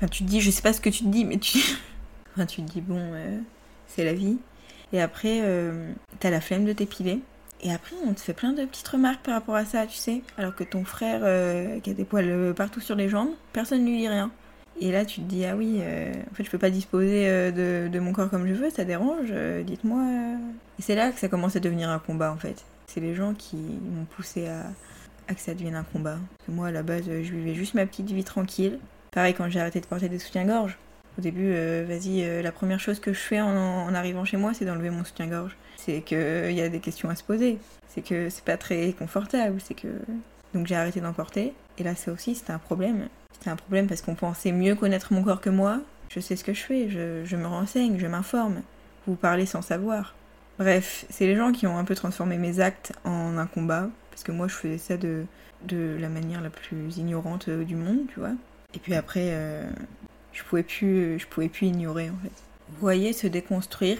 Enfin, 0.00 0.08
tu 0.08 0.24
te 0.24 0.30
dis, 0.30 0.40
je 0.40 0.50
sais 0.50 0.62
pas 0.62 0.72
ce 0.72 0.80
que 0.80 0.88
tu 0.88 1.04
te 1.04 1.08
dis, 1.08 1.26
mais 1.26 1.36
tu... 1.36 1.58
enfin, 2.34 2.46
tu 2.46 2.62
te 2.62 2.72
dis, 2.72 2.80
bon, 2.80 3.12
c'est 3.86 4.04
la 4.04 4.14
vie. 4.14 4.38
Et 4.92 5.00
après, 5.00 5.40
euh, 5.42 5.92
t'as 6.18 6.30
la 6.30 6.40
flemme 6.40 6.64
de 6.64 6.72
t'épiler. 6.72 7.20
Et 7.62 7.72
après, 7.72 7.94
on 8.06 8.14
te 8.14 8.20
fait 8.20 8.32
plein 8.32 8.52
de 8.52 8.64
petites 8.64 8.88
remarques 8.88 9.22
par 9.22 9.34
rapport 9.34 9.54
à 9.54 9.64
ça, 9.64 9.86
tu 9.86 9.96
sais. 9.96 10.22
Alors 10.38 10.54
que 10.54 10.64
ton 10.64 10.84
frère, 10.84 11.20
euh, 11.22 11.78
qui 11.80 11.90
a 11.90 11.94
des 11.94 12.04
poils 12.04 12.28
euh, 12.28 12.52
partout 12.54 12.80
sur 12.80 12.96
les 12.96 13.08
jambes, 13.08 13.30
personne 13.52 13.84
ne 13.84 13.90
lui 13.90 13.98
dit 13.98 14.08
rien. 14.08 14.30
Et 14.80 14.92
là, 14.92 15.04
tu 15.04 15.20
te 15.20 15.26
dis, 15.26 15.44
ah 15.44 15.56
oui, 15.56 15.80
en 15.80 16.34
fait, 16.34 16.42
je 16.44 16.50
peux 16.50 16.56
pas 16.56 16.70
disposer 16.70 17.26
de, 17.52 18.00
mon 18.00 18.14
corps 18.14 18.30
comme 18.30 18.46
je 18.46 18.54
veux, 18.54 18.70
ça 18.70 18.84
dérange, 18.84 19.30
dites-moi. 19.66 20.02
Et 20.78 20.82
c'est 20.82 20.94
là 20.94 21.10
que 21.10 21.18
ça 21.18 21.28
commence 21.28 21.54
à 21.54 21.60
devenir 21.60 21.90
un 21.90 21.98
combat, 21.98 22.32
en 22.32 22.38
fait. 22.38 22.64
C'est 22.86 23.00
les 23.00 23.14
gens 23.14 23.34
qui 23.34 23.56
m'ont 23.56 24.06
poussé 24.06 24.48
à, 24.48 24.62
à, 25.28 25.34
que 25.34 25.40
ça 25.40 25.52
devienne 25.52 25.74
un 25.74 25.82
combat. 25.82 26.16
Parce 26.38 26.46
que 26.46 26.52
moi, 26.52 26.68
à 26.68 26.70
la 26.70 26.82
base, 26.82 27.04
je 27.04 27.30
vivais 27.30 27.54
juste 27.54 27.74
ma 27.74 27.84
petite 27.84 28.10
vie 28.10 28.24
tranquille. 28.24 28.78
Pareil, 29.12 29.34
quand 29.34 29.48
j'ai 29.48 29.60
arrêté 29.60 29.80
de 29.80 29.86
porter 29.86 30.08
des 30.08 30.18
soutiens-gorge, 30.18 30.78
au 31.18 31.20
début, 31.20 31.52
euh, 31.52 31.84
vas-y, 31.86 32.22
euh, 32.22 32.42
la 32.42 32.52
première 32.52 32.78
chose 32.78 33.00
que 33.00 33.12
je 33.12 33.18
fais 33.18 33.40
en, 33.40 33.92
arrivant 33.94 34.24
chez 34.24 34.36
moi, 34.36 34.54
c'est 34.54 34.64
d'enlever 34.64 34.90
mon 34.90 35.04
soutien-gorge. 35.04 35.56
C'est 35.76 36.02
qu'il 36.02 36.18
euh, 36.18 36.50
y 36.52 36.60
a 36.60 36.68
des 36.68 36.80
questions 36.80 37.08
à 37.10 37.16
se 37.16 37.24
poser. 37.24 37.58
C'est 37.88 38.02
que 38.02 38.30
c'est 38.30 38.44
pas 38.44 38.56
très 38.56 38.92
confortable. 38.92 39.60
C'est 39.62 39.74
que. 39.74 39.88
Donc 40.54 40.66
j'ai 40.66 40.76
arrêté 40.76 41.00
d'en 41.00 41.12
porter. 41.12 41.52
Et 41.78 41.82
là, 41.82 41.94
ça 41.94 42.12
aussi, 42.12 42.34
c'était 42.34 42.52
un 42.52 42.58
problème. 42.58 43.08
C'était 43.32 43.50
un 43.50 43.56
problème 43.56 43.86
parce 43.86 44.02
qu'on 44.02 44.14
pensait 44.14 44.52
mieux 44.52 44.74
connaître 44.74 45.12
mon 45.12 45.22
corps 45.22 45.40
que 45.40 45.50
moi. 45.50 45.80
Je 46.10 46.20
sais 46.20 46.36
ce 46.36 46.44
que 46.44 46.52
je 46.52 46.62
fais, 46.62 46.88
je, 46.88 47.36
me 47.36 47.46
renseigne, 47.46 47.98
je 47.98 48.06
m'informe. 48.06 48.62
Vous 49.06 49.14
parlez 49.14 49.46
sans 49.46 49.62
savoir. 49.62 50.14
Bref, 50.58 51.06
c'est 51.08 51.26
les 51.26 51.36
gens 51.36 51.52
qui 51.52 51.66
ont 51.66 51.78
un 51.78 51.84
peu 51.84 51.94
transformé 51.94 52.36
mes 52.36 52.60
actes 52.60 52.92
en 53.04 53.38
un 53.38 53.46
combat. 53.46 53.88
Parce 54.10 54.22
que 54.22 54.32
moi, 54.32 54.48
je 54.48 54.54
faisais 54.54 54.78
ça 54.78 54.96
de, 54.96 55.24
de 55.64 55.96
la 56.00 56.08
manière 56.08 56.40
la 56.40 56.50
plus 56.50 56.96
ignorante 56.96 57.48
du 57.48 57.76
monde, 57.76 58.00
tu 58.12 58.20
vois. 58.20 58.32
Et 58.74 58.78
puis 58.78 58.94
après, 58.94 59.32
je 60.32 60.42
pouvais 60.44 60.62
plus, 60.62 61.18
je 61.18 61.26
pouvais 61.26 61.48
plus 61.48 61.66
ignorer 61.66 62.10
en 62.10 62.16
fait. 62.22 62.32
Vous 62.70 62.80
voyez, 62.80 63.12
se 63.12 63.26
déconstruire, 63.26 63.98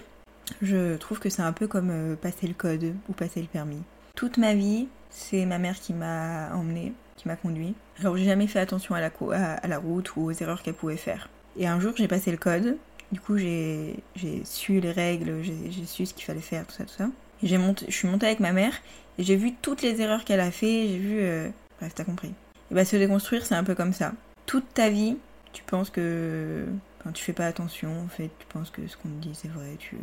je 0.63 0.97
trouve 0.97 1.19
que 1.19 1.29
c'est 1.29 1.43
un 1.43 1.53
peu 1.53 1.67
comme 1.67 1.91
euh, 1.91 2.17
passer 2.17 2.47
le 2.47 2.55
code 2.55 2.95
ou 3.09 3.13
passer 3.13 3.41
le 3.41 3.47
permis. 3.47 3.83
Toute 4.15 4.39
ma 4.39 4.55
vie, 4.55 4.89
c'est 5.11 5.45
ma 5.47 5.59
mère 5.59 5.79
qui 5.79 5.93
m'a 5.93 6.55
emmené, 6.55 6.93
qui 7.17 7.29
m'a 7.29 7.37
conduit. 7.37 7.75
Alors 7.99 8.17
j'ai 8.17 8.25
jamais 8.25 8.47
fait 8.47 8.61
attention 8.61 8.95
à 8.95 9.01
la, 9.01 9.11
à, 9.33 9.67
la 9.67 9.79
route 9.79 10.17
ou 10.17 10.31
aux 10.31 10.33
erreurs 10.33 10.63
qu'elle 10.63 10.75
pouvait 10.75 10.97
faire. 10.97 11.29
Et 11.59 11.67
un 11.67 11.81
jour, 11.81 11.93
j'ai 11.97 12.09
passé 12.09 12.31
le 12.31 12.37
code. 12.37 12.77
Du 13.13 13.21
coup, 13.21 13.37
j'ai 13.39 14.03
su 14.45 14.79
les 14.81 14.93
règles, 14.93 15.43
j'ai 15.43 15.85
su 15.85 16.07
ce 16.07 16.15
qu'il 16.15 16.25
fallait 16.25 16.41
faire, 16.41 16.65
tout 16.67 16.75
ça, 16.75 16.85
tout 16.85 16.95
ça. 16.97 17.09
J'ai 17.43 17.59
monté, 17.59 17.87
je 17.89 17.95
suis 17.95 18.07
montée 18.07 18.27
avec 18.27 18.39
ma 18.39 18.53
mère 18.53 18.75
et 19.19 19.25
j'ai 19.25 19.35
vu 19.35 19.53
toutes 19.61 19.83
les 19.83 20.01
erreurs 20.01 20.25
qu'elle 20.25 20.41
a 20.41 20.53
fait. 20.53 20.87
J'ai 20.87 20.99
vu. 20.99 21.19
Euh, 21.19 21.49
bref, 21.81 21.93
t'as 21.95 22.05
compris. 22.05 22.33
Et 22.71 22.75
bah, 22.75 22.85
se 22.85 22.97
déconstruire, 22.97 23.45
c'est 23.45 23.57
un 23.57 23.65
peu 23.65 23.75
comme 23.75 23.93
ça. 23.93 24.13
Toute 24.51 24.75
ta 24.75 24.89
vie, 24.89 25.17
tu 25.53 25.63
penses 25.63 25.91
que. 25.91 26.67
Enfin, 26.99 27.13
tu 27.13 27.23
fais 27.23 27.33
pas 27.33 27.47
attention, 27.47 28.01
en 28.01 28.09
fait. 28.09 28.33
Tu 28.37 28.47
penses 28.49 28.71
que 28.71 28.85
ce 28.89 28.97
qu'on 28.97 29.09
te 29.09 29.23
dit, 29.23 29.31
c'est 29.33 29.47
vrai. 29.47 29.77
Tu, 29.79 29.97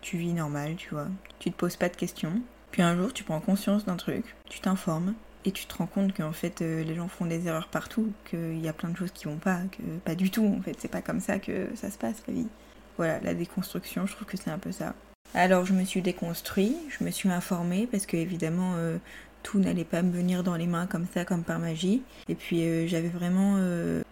tu 0.00 0.16
vis 0.16 0.32
normal, 0.32 0.74
tu 0.74 0.90
vois. 0.90 1.06
Tu 1.38 1.52
te 1.52 1.56
poses 1.56 1.76
pas 1.76 1.88
de 1.88 1.94
questions. 1.94 2.42
Puis 2.72 2.82
un 2.82 2.96
jour, 2.96 3.12
tu 3.12 3.22
prends 3.22 3.38
conscience 3.38 3.84
d'un 3.84 3.94
truc, 3.94 4.34
tu 4.50 4.58
t'informes, 4.58 5.14
et 5.44 5.52
tu 5.52 5.66
te 5.66 5.76
rends 5.76 5.86
compte 5.86 6.12
qu'en 6.12 6.32
fait 6.32 6.60
euh, 6.60 6.82
les 6.82 6.96
gens 6.96 7.06
font 7.06 7.24
des 7.24 7.46
erreurs 7.46 7.68
partout, 7.68 8.12
qu'il 8.28 8.58
y 8.58 8.66
a 8.66 8.72
plein 8.72 8.88
de 8.88 8.96
choses 8.96 9.12
qui 9.12 9.26
vont 9.26 9.36
pas, 9.36 9.60
que 9.70 9.82
pas 10.04 10.16
du 10.16 10.28
tout 10.28 10.52
en 10.58 10.60
fait, 10.60 10.74
c'est 10.80 10.90
pas 10.90 11.00
comme 11.00 11.20
ça 11.20 11.38
que 11.38 11.68
ça 11.76 11.92
se 11.92 11.96
passe 11.96 12.20
la 12.26 12.34
vie. 12.34 12.48
Voilà, 12.96 13.20
la 13.20 13.32
déconstruction, 13.32 14.08
je 14.08 14.16
trouve 14.16 14.26
que 14.26 14.36
c'est 14.36 14.50
un 14.50 14.58
peu 14.58 14.72
ça. 14.72 14.92
Alors 15.34 15.66
je 15.66 15.72
me 15.72 15.84
suis 15.84 16.02
déconstruit, 16.02 16.76
je 16.88 17.04
me 17.04 17.12
suis 17.12 17.28
informée 17.28 17.86
parce 17.88 18.06
que 18.06 18.16
évidemment 18.16 18.72
euh, 18.74 18.98
tout 19.44 19.60
n'allait 19.60 19.84
pas 19.84 20.02
me 20.02 20.10
venir 20.10 20.42
dans 20.42 20.56
les 20.56 20.66
mains 20.66 20.88
comme 20.88 21.06
ça, 21.14 21.24
comme 21.24 21.44
par 21.44 21.60
magie. 21.60 22.02
Et 22.28 22.34
puis 22.34 22.64
euh, 22.64 22.88
j'avais 22.88 23.08
vraiment 23.08 23.60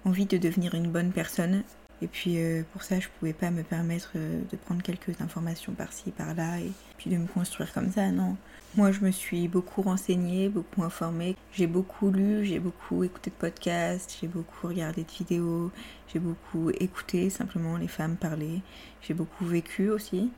envie 0.04 0.26
de 0.26 0.38
devenir 0.38 0.74
une 0.74 0.90
bonne 0.90 1.10
personne. 1.10 1.64
Et 2.00 2.06
puis 2.06 2.36
pour 2.72 2.82
ça, 2.82 2.98
je 3.00 3.08
pouvais 3.18 3.32
pas 3.32 3.50
me 3.50 3.62
permettre 3.62 4.12
de 4.14 4.56
prendre 4.56 4.82
quelques 4.82 5.20
informations 5.20 5.72
par-ci, 5.72 6.10
par-là, 6.10 6.58
et 6.58 6.72
puis 6.98 7.10
de 7.10 7.16
me 7.16 7.26
construire 7.26 7.72
comme 7.72 7.92
ça, 7.92 8.10
non. 8.10 8.36
Moi, 8.74 8.90
je 8.90 9.00
me 9.00 9.10
suis 9.10 9.48
beaucoup 9.48 9.82
renseignée, 9.82 10.48
beaucoup 10.48 10.82
informée. 10.82 11.36
J'ai 11.52 11.66
beaucoup 11.66 12.10
lu, 12.10 12.46
j'ai 12.46 12.58
beaucoup 12.58 13.04
écouté 13.04 13.28
de 13.28 13.34
podcasts, 13.34 14.16
j'ai 14.18 14.28
beaucoup 14.28 14.66
regardé 14.66 15.02
de 15.04 15.10
vidéos, 15.10 15.70
j'ai 16.10 16.18
beaucoup 16.18 16.70
écouté 16.70 17.28
simplement 17.28 17.76
les 17.76 17.86
femmes 17.86 18.16
parler. 18.16 18.62
J'ai 19.02 19.12
beaucoup 19.12 19.44
vécu 19.44 19.90
aussi. 19.90 20.30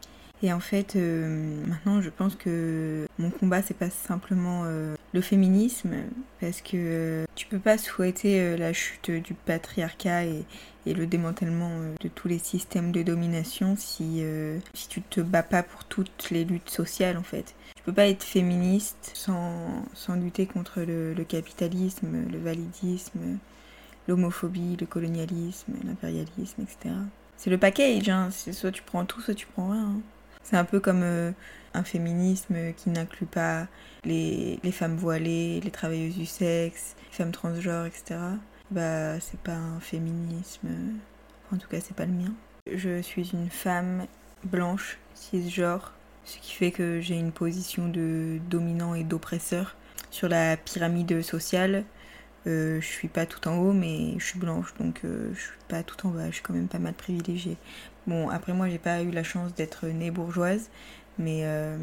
Et 0.43 0.53
en 0.53 0.61
fait, 0.61 0.97
euh, 0.97 1.65
maintenant, 1.67 2.03
je 2.03 2.11
pense 2.11 2.35
que 2.35 3.07
mon 3.19 3.31
combat, 3.31 3.63
c'est 3.63 3.77
pas 3.77 3.91
simplement 3.91 4.65
euh, 4.65 4.95
le 5.13 5.21
féminisme, 5.21 5.95
parce 6.41 6.61
que 6.61 6.73
euh, 6.75 7.25
tu 7.35 7.47
peux 7.47 7.59
pas 7.59 7.79
souhaiter 7.79 8.57
la 8.57 8.73
chute 8.73 9.11
du 9.11 9.35
patriarcat 9.35 10.25
et, 10.25 10.45
le 10.87 11.07
démantèlement 11.07 11.71
de 11.99 12.09
tous 12.09 12.29
les 12.29 12.39
systèmes 12.39 12.93
de 12.93 13.03
domination 13.03 13.75
si, 13.75 14.23
si 14.75 14.89
tu 14.89 15.01
te 15.01 15.23
bats 15.23 15.43
pas 15.43 15.63
pour 15.63 15.85
toutes 15.85 16.29
les 16.31 16.45
luttes 16.45 16.69
sociales, 16.69 17.17
en 17.17 17.23
fait. 17.23 17.55
Tu 17.75 17.83
peux 17.85 17.95
pas 17.95 18.07
être 18.07 18.23
féministe 18.23 19.13
sans, 19.15 19.87
sans 19.95 20.15
lutter 20.17 20.45
contre 20.45 20.83
le, 20.83 21.15
capitalisme, 21.27 22.27
le 22.31 22.39
validisme, 22.39 23.39
l'homophobie, 24.09 24.77
le 24.79 24.85
colonialisme, 24.85 25.73
l'impérialisme, 25.87 26.61
etc. 26.61 26.95
C'est 27.39 27.49
le 27.49 27.57
package, 27.57 28.11
hein. 28.11 28.29
soit 28.31 28.71
tu 28.71 28.83
prends 28.83 29.07
tout, 29.07 29.23
soit 29.23 29.35
tu 29.35 29.47
prends 29.47 29.71
rien. 29.71 29.85
Hein. 29.85 30.01
C'est 30.45 30.57
un 30.57 30.65
peu 30.65 30.79
comme 30.79 31.03
euh, 31.03 31.33
un 31.75 31.83
féminisme 31.83 32.73
qui 32.75 32.91
n'inclut 32.91 33.27
pas 33.27 33.67
les, 34.05 34.61
les, 34.63 34.73
femmes 34.73 34.97
voilées, 34.97 35.61
les 35.61 35.71
travailleuses 35.71 36.17
du 36.17 36.27
sexe, 36.27 36.95
les 37.11 37.17
femmes 37.17 37.33
transgenres, 37.33 37.87
etc. 37.87 38.21
Bah, 38.71 39.19
c'est 39.21 39.41
pas 39.41 39.57
un 39.57 39.81
féminisme. 39.81 40.69
En 41.53 41.57
tout 41.57 41.69
cas, 41.69 41.79
c'est 41.81 41.97
pas 41.97 42.07
le 42.07 42.13
mien. 42.13 42.33
Je 42.73 43.03
suis 43.03 43.31
une 43.33 43.51
femme 43.51 44.07
blanche, 44.45 44.99
cisgenre, 45.15 45.93
ce 46.25 46.39
qui 46.39 46.53
fait 46.53 46.71
que 46.71 47.01
j'ai 47.01 47.17
une 47.17 47.33
position 47.33 47.89
de 47.89 48.39
dominant 48.49 48.95
et 48.95 49.05
d'oppresseur 49.05 49.77
sur 50.11 50.29
la 50.29 50.57
pyramide 50.57 51.23
sociale. 51.23 51.85
Euh, 52.47 52.81
je 52.81 52.87
suis 52.87 53.09
pas 53.09 53.27
tout 53.27 53.47
en 53.49 53.57
haut, 53.57 53.73
mais 53.73 54.15
je 54.19 54.25
suis 54.25 54.39
blanche, 54.39 54.75
donc 54.79 55.01
euh, 55.05 55.31
je 55.35 55.41
suis 55.41 55.51
pas 55.69 55.83
tout 55.83 56.07
en 56.07 56.11
bas. 56.11 56.27
Je 56.27 56.35
suis 56.35 56.43
quand 56.43 56.53
même 56.53 56.69
pas 56.69 56.79
mal 56.79 56.95
privilégiée. 56.95 57.57
Bon, 58.07 58.29
après 58.29 58.53
moi, 58.53 58.69
j'ai 58.69 58.79
pas 58.79 59.03
eu 59.03 59.11
la 59.11 59.23
chance 59.23 59.55
d'être 59.55 59.87
née 59.87 60.11
bourgeoise, 60.11 60.69
mais 61.19 61.41
euh, 61.45 61.77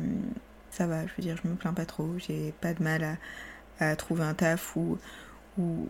ça 0.70 0.86
va, 0.86 1.08
je 1.08 1.12
veux 1.18 1.24
dire, 1.24 1.36
je 1.44 1.48
me 1.50 1.56
plains 1.56 1.74
pas 1.74 1.86
trop. 1.86 2.10
J'ai 2.18 2.54
pas 2.62 2.74
de 2.74 2.84
mal 2.84 3.18
à, 3.80 3.96
trouver 3.96 4.24
un 4.24 4.36
taf 4.36 4.75
ou, 4.75 5.00
ou, 5.58 5.88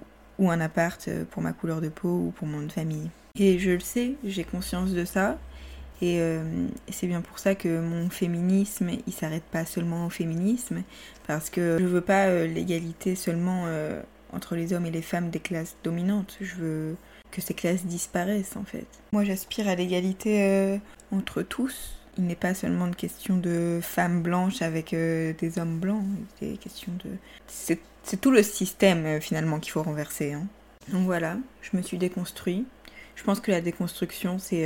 un 0.50 0.61
appart 0.61 1.09
pour 1.29 1.41
ma 1.43 1.51
couleur 1.51 1.81
de 1.81 1.89
peau 1.89 2.27
ou 2.27 2.31
pour 2.31 2.47
mon 2.47 2.67
famille. 2.69 3.09
Et 3.35 3.59
je 3.59 3.71
le 3.71 3.79
sais, 3.81 4.15
j'ai 4.23 4.43
conscience 4.43 4.91
de 4.91 5.03
ça. 5.03 5.38
Euh, 6.01 6.67
et 6.88 6.91
c'est 6.91 7.05
bien 7.05 7.21
pour 7.21 7.38
ça 7.38 7.53
que 7.53 7.79
mon 7.79 8.09
féminisme, 8.09 8.89
il 9.05 9.13
s'arrête 9.13 9.43
pas 9.43 9.65
seulement 9.65 10.07
au 10.07 10.09
féminisme, 10.09 10.81
parce 11.27 11.51
que 11.51 11.77
je 11.79 11.85
veux 11.85 12.01
pas 12.01 12.27
euh, 12.27 12.47
l'égalité 12.47 13.15
seulement 13.15 13.65
entre 14.33 14.55
les 14.55 14.71
hommes 14.71 14.85
et 14.85 14.91
les 14.91 15.01
femmes 15.01 15.29
des 15.29 15.39
classes 15.39 15.75
dominantes. 15.83 16.38
Je 16.39 16.55
veux 16.55 16.95
que 17.31 17.41
ces 17.41 17.53
classes 17.53 17.85
disparaissent 17.85 18.57
en 18.57 18.63
fait. 18.63 18.85
Moi 19.11 19.23
j'aspire 19.23 19.67
à 19.67 19.75
l'égalité 19.75 20.43
euh, 20.43 20.77
entre 21.11 21.41
tous. 21.41 21.97
Il 22.17 22.25
n'est 22.25 22.35
pas 22.35 22.53
seulement 22.53 22.88
une 22.88 22.95
question 22.95 23.38
de 23.38 23.79
femmes 23.81 24.21
blanches 24.21 24.61
avec 24.61 24.93
euh, 24.93 25.33
des 25.39 25.57
hommes 25.59 25.79
blancs, 25.79 26.03
c'est 26.39 26.57
question 26.57 26.91
de... 27.03 27.11
C'est, 27.47 27.79
tout 28.19 28.31
le 28.31 28.43
système 28.43 29.05
euh, 29.05 29.19
finalement 29.21 29.59
qu'il 29.59 29.71
faut 29.71 29.83
renverser. 29.83 30.33
Hein. 30.33 30.45
Donc 30.91 31.05
voilà, 31.05 31.38
je 31.61 31.77
me 31.77 31.81
suis 31.81 31.97
déconstruit. 31.97 32.65
Je 33.15 33.23
pense 33.23 33.39
que 33.39 33.51
la 33.51 33.61
déconstruction 33.61 34.39
c'est 34.39 34.65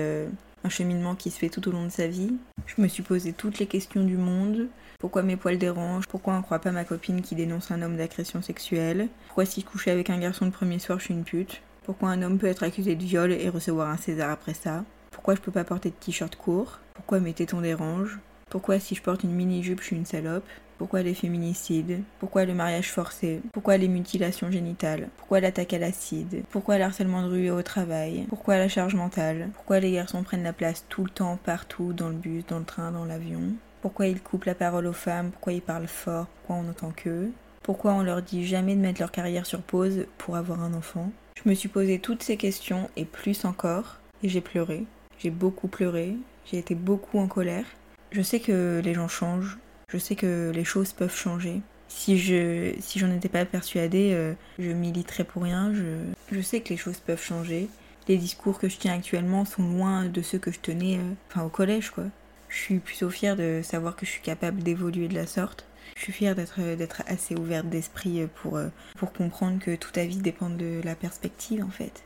un 0.64 0.70
cheminement 0.70 1.16
qui 1.16 1.30
se 1.30 1.38
fait 1.38 1.50
tout 1.50 1.68
au 1.68 1.72
long 1.72 1.84
de 1.84 1.90
sa 1.90 2.08
vie. 2.08 2.34
Je 2.66 2.82
me 2.82 2.88
suis 2.88 3.04
posé 3.04 3.34
toutes 3.34 3.60
les 3.60 3.68
questions 3.68 4.04
du 4.04 4.18
monde. 4.18 4.68
Pourquoi 5.00 5.24
mes 5.24 5.36
poils 5.36 5.58
dérangent? 5.58 6.08
Pourquoi 6.08 6.36
on 6.36 6.42
croit 6.42 6.60
pas 6.60 6.72
ma 6.72 6.86
copine 6.86 7.22
qui 7.22 7.36
dénonce 7.36 7.70
un 7.70 7.82
homme 7.82 7.98
d'agression 7.98 8.42
sexuelle? 8.42 9.10
Pourquoi 9.28 9.46
si 9.46 9.62
je 9.62 9.66
couchais 9.66 9.92
avec 9.92 10.10
un 10.10 10.18
garçon 10.18 10.46
le 10.46 10.52
premier 10.52 10.80
soir 10.80 11.00
je 11.00 11.06
suis 11.06 11.14
une 11.14 11.26
pute? 11.26 11.62
Pourquoi 11.86 12.10
un 12.10 12.24
homme 12.24 12.40
peut 12.40 12.48
être 12.48 12.64
accusé 12.64 12.96
de 12.96 13.04
viol 13.04 13.32
et 13.32 13.48
recevoir 13.48 13.90
un 13.90 13.98
César 13.98 14.32
après 14.32 14.56
ça 14.56 14.84
Pourquoi 15.12 15.36
je 15.36 15.42
peux 15.42 15.52
pas 15.52 15.64
porter 15.64 15.90
de 15.90 15.96
t-shirt 15.96 16.36
court 16.36 16.80
Pourquoi 16.96 17.20
mes 17.20 17.34
tétons 17.34 17.62
dérangent 17.62 18.20
Pourquoi 18.50 18.80
si 18.80 18.96
je 18.96 19.04
porte 19.04 19.24
une 19.24 19.34
mini-jupe 19.34 19.82
je 19.82 19.86
suis 19.86 19.96
une 19.96 20.06
salope 20.06 20.48
pourquoi 20.78 21.04
les 21.04 21.14
féminicides 21.14 22.02
Pourquoi 22.20 22.44
le 22.44 22.54
mariage 22.54 22.92
forcé 22.92 23.42
Pourquoi 23.54 23.78
les 23.78 23.88
mutilations 23.88 24.52
génitales 24.52 25.08
Pourquoi 25.16 25.40
l'attaque 25.40 25.72
à 25.72 25.80
l'acide 25.80 26.44
Pourquoi 26.50 26.78
l'harcèlement 26.78 27.24
de 27.24 27.30
rue 27.30 27.50
au 27.50 27.62
travail 27.62 28.26
Pourquoi 28.28 28.58
la 28.58 28.68
charge 28.68 28.94
mentale 28.94 29.52
Pourquoi 29.54 29.80
les 29.80 29.94
garçons 29.94 30.24
prennent 30.24 30.44
la 30.44 30.52
place 30.52 30.86
tout 30.90 31.06
le 31.06 31.10
temps, 31.10 31.40
partout, 31.42 31.94
dans 31.94 32.10
le 32.10 32.16
bus, 32.16 32.46
dans 32.48 32.60
le 32.60 32.66
train, 32.66 32.92
dans 32.92 33.06
l'avion 33.06 33.54
Pourquoi 33.82 34.08
ils 34.08 34.22
coupent 34.22 34.44
la 34.44 34.54
parole 34.54 34.88
aux 34.88 34.92
femmes 34.92 35.32
Pourquoi 35.32 35.54
ils 35.54 35.62
parlent 35.62 35.88
fort 35.88 36.28
Pourquoi 36.28 36.58
on 36.58 36.70
entend 36.70 36.92
qu'eux 36.92 37.32
Pourquoi 37.64 37.94
on 37.94 38.04
leur 38.04 38.22
dit 38.22 38.46
jamais 38.46 38.76
de 38.76 38.82
mettre 38.82 39.00
leur 39.00 39.14
carrière 39.14 39.46
sur 39.46 39.62
pause 39.62 40.08
pour 40.18 40.36
avoir 40.36 40.62
un 40.62 40.74
enfant 40.74 41.10
je 41.44 41.50
me 41.50 41.56
suis 41.56 41.70
posé 41.70 42.00
toutes 42.00 42.24
ces 42.24 42.38
questions 42.38 42.90
et 42.96 43.06
plus 43.06 43.46
encore, 43.46 44.00
et 44.24 44.30
j'ai 44.30 44.42
pleuré. 44.42 44.86
J'ai 45.20 45.30
beaucoup 45.30 45.68
pleuré, 45.68 46.16
j'ai 46.46 46.58
été 46.58 46.76
beaucoup 46.76 47.20
en 47.20 47.28
colère. 47.28 47.66
Je 48.12 48.22
sais 48.22 48.40
que 48.40 48.82
les 48.84 48.94
gens 48.94 49.08
changent, 49.08 49.58
je 49.92 49.98
sais 49.98 50.16
que 50.16 50.52
les 50.54 50.64
choses 50.64 50.94
peuvent 50.94 51.16
changer. 51.16 51.62
Si 51.88 52.18
je 52.18 52.74
si 52.80 53.00
j'en 53.00 53.12
étais 53.12 53.30
pas 53.30 53.46
persuadée, 53.46 54.12
euh, 54.14 54.34
je 54.58 54.72
militerais 54.72 55.24
pour 55.24 55.44
rien. 55.44 55.74
Je, 55.74 55.98
je 56.32 56.42
sais 56.42 56.62
que 56.62 56.70
les 56.70 56.78
choses 56.78 57.00
peuvent 57.00 57.22
changer. 57.22 57.68
Les 58.08 58.18
discours 58.18 58.60
que 58.60 58.70
je 58.70 58.78
tiens 58.78 58.94
actuellement 58.94 59.46
sont 59.46 59.64
loin 59.64 60.06
de 60.06 60.22
ceux 60.22 60.40
que 60.40 60.52
je 60.52 60.60
tenais 60.60 60.98
euh, 60.98 61.14
enfin 61.30 61.44
au 61.44 61.50
collège 61.50 61.92
quoi. 61.92 62.06
Je 62.50 62.58
suis 62.58 62.80
plutôt 62.80 63.10
fière 63.10 63.36
de 63.36 63.62
savoir 63.64 63.96
que 63.96 64.06
je 64.06 64.12
suis 64.12 64.22
capable 64.22 64.64
d'évoluer 64.64 65.08
de 65.08 65.16
la 65.16 65.28
sorte. 65.28 65.66
Je 65.96 66.02
suis 66.02 66.14
fière 66.14 66.36
d'être, 66.36 66.60
d'être 66.76 67.04
assez 67.08 67.36
ouverte 67.36 67.68
d'esprit 67.68 68.28
pour, 68.42 68.60
pour 68.98 69.14
comprendre 69.14 69.60
que 69.60 69.76
toute 69.76 69.94
ta 69.94 70.06
vie 70.06 70.18
dépend 70.18 70.50
de 70.50 70.82
la 70.84 70.96
perspective 70.96 71.64
en 71.64 71.70
fait. 71.70 72.04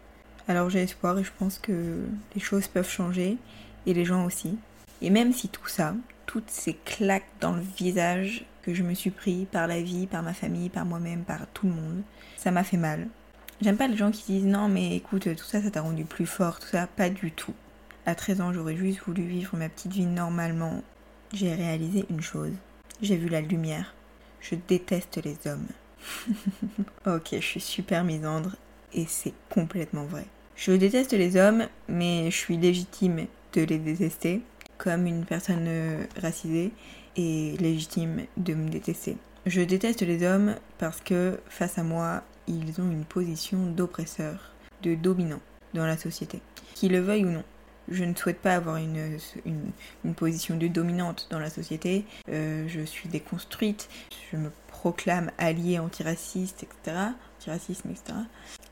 Alors 0.47 0.69
j'ai 0.69 0.81
espoir 0.81 1.17
et 1.19 1.23
je 1.23 1.31
pense 1.37 1.59
que 1.59 2.05
les 2.33 2.41
choses 2.41 2.67
peuvent 2.67 2.89
changer 2.89 3.37
et 3.85 3.93
les 3.93 4.05
gens 4.05 4.25
aussi. 4.25 4.57
Et 5.01 5.09
même 5.09 5.31
si 5.31 5.47
tout 5.47 5.67
ça, 5.67 5.93
toutes 6.25 6.49
ces 6.49 6.73
claques 6.73 7.29
dans 7.39 7.53
le 7.53 7.61
visage 7.61 8.45
que 8.63 8.73
je 8.73 8.83
me 8.83 8.93
suis 8.93 9.11
pris 9.11 9.45
par 9.45 9.67
la 9.67 9.81
vie, 9.81 10.07
par 10.07 10.23
ma 10.23 10.33
famille, 10.33 10.69
par 10.69 10.85
moi-même, 10.85 11.23
par 11.23 11.47
tout 11.53 11.67
le 11.67 11.73
monde, 11.73 12.01
ça 12.37 12.51
m'a 12.51 12.63
fait 12.63 12.77
mal. 12.77 13.07
J'aime 13.61 13.77
pas 13.77 13.87
les 13.87 13.97
gens 13.97 14.11
qui 14.11 14.23
disent 14.31 14.45
non 14.45 14.69
mais 14.69 14.95
écoute, 14.95 15.35
tout 15.35 15.45
ça 15.45 15.61
ça 15.61 15.69
t'a 15.69 15.81
rendu 15.81 16.03
plus 16.05 16.25
fort, 16.25 16.59
tout 16.59 16.67
ça, 16.67 16.87
pas 16.87 17.09
du 17.09 17.31
tout. 17.31 17.53
À 18.05 18.15
13 18.15 18.41
ans, 18.41 18.53
j'aurais 18.53 18.75
juste 18.75 19.01
voulu 19.05 19.23
vivre 19.23 19.55
ma 19.55 19.69
petite 19.69 19.91
vie 19.91 20.05
normalement. 20.05 20.81
J'ai 21.33 21.53
réalisé 21.53 22.05
une 22.09 22.21
chose. 22.21 22.53
J'ai 23.01 23.15
vu 23.15 23.29
la 23.29 23.39
lumière. 23.39 23.93
Je 24.41 24.55
déteste 24.55 25.21
les 25.23 25.37
hommes. 25.49 25.67
ok, 27.05 27.29
je 27.31 27.37
suis 27.37 27.61
super 27.61 28.03
misandre 28.03 28.55
et 28.93 29.05
c'est 29.07 29.33
complètement 29.49 30.03
vrai. 30.03 30.25
Je 30.55 30.73
déteste 30.73 31.13
les 31.13 31.37
hommes, 31.37 31.67
mais 31.87 32.29
je 32.29 32.35
suis 32.35 32.57
légitime 32.57 33.27
de 33.53 33.61
les 33.61 33.77
détester, 33.77 34.41
comme 34.77 35.05
une 35.05 35.25
personne 35.25 35.65
euh, 35.67 36.03
racisée 36.21 36.71
est 37.15 37.59
légitime 37.61 38.25
de 38.35 38.53
me 38.53 38.69
détester. 38.69 39.15
Je 39.45 39.61
déteste 39.61 40.01
les 40.01 40.25
hommes 40.25 40.55
parce 40.77 40.99
que 40.99 41.39
face 41.47 41.77
à 41.77 41.83
moi, 41.83 42.23
ils 42.47 42.81
ont 42.81 42.91
une 42.91 43.05
position 43.05 43.65
d'oppresseur, 43.65 44.51
de 44.83 44.95
dominant 44.95 45.39
dans 45.73 45.85
la 45.85 45.97
société, 45.97 46.41
qu'ils 46.75 46.91
le 46.91 46.99
veuillent 46.99 47.25
ou 47.25 47.31
non 47.31 47.43
je 47.89 48.03
ne 48.03 48.15
souhaite 48.15 48.39
pas 48.39 48.55
avoir 48.55 48.77
une, 48.77 49.17
une, 49.45 50.13
position 50.15 50.57
de 50.57 50.67
dominante 50.67 51.27
dans 51.29 51.39
la 51.39 51.49
société. 51.49 52.05
Euh, 52.29 52.65
je 52.67 52.81
suis 52.81 53.09
déconstruite, 53.09 53.89
je 54.31 54.37
me 54.37 54.51
proclame 54.67 55.31
alliée 55.37 55.79
antiraciste, 55.79 56.63
etc. 56.63 56.97
Antiracisme, 57.37 57.89
etc. 57.89 58.19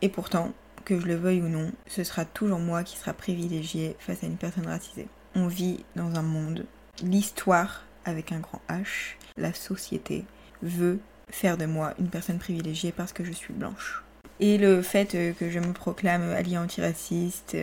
Et 0.01 0.09
pourtant, 0.09 0.51
que 0.85 0.99
je 0.99 1.05
le 1.05 1.15
veuille 1.15 1.41
ou 1.41 1.49
non, 1.49 1.71
ce 1.87 2.03
sera 2.03 2.25
toujours 2.25 2.59
moi 2.59 2.83
qui 2.83 2.97
sera 2.97 3.13
privilégiée 3.13 3.95
face 3.99 4.23
à 4.23 4.27
une 4.27 4.37
personne 4.37 4.67
racisée. 4.67 5.07
On 5.35 5.47
vit 5.47 5.83
dans 5.95 6.15
un 6.15 6.21
monde. 6.21 6.65
L'histoire 7.03 7.83
avec 8.05 8.31
un 8.31 8.39
grand 8.39 8.61
H, 8.69 9.15
la 9.35 9.53
société 9.53 10.25
veut 10.61 10.99
faire 11.29 11.57
de 11.57 11.65
moi 11.65 11.93
une 11.99 12.07
personne 12.07 12.39
privilégiée 12.39 12.93
parce 12.93 13.11
que 13.11 13.25
je 13.25 13.33
suis 13.33 13.53
blanche. 13.53 14.03
Et 14.39 14.57
le 14.57 14.81
fait 14.81 15.15
euh, 15.15 15.33
que 15.33 15.49
je 15.49 15.59
me 15.59 15.73
proclame 15.73 16.21
alliée 16.29 16.57
antiraciste, 16.57 17.55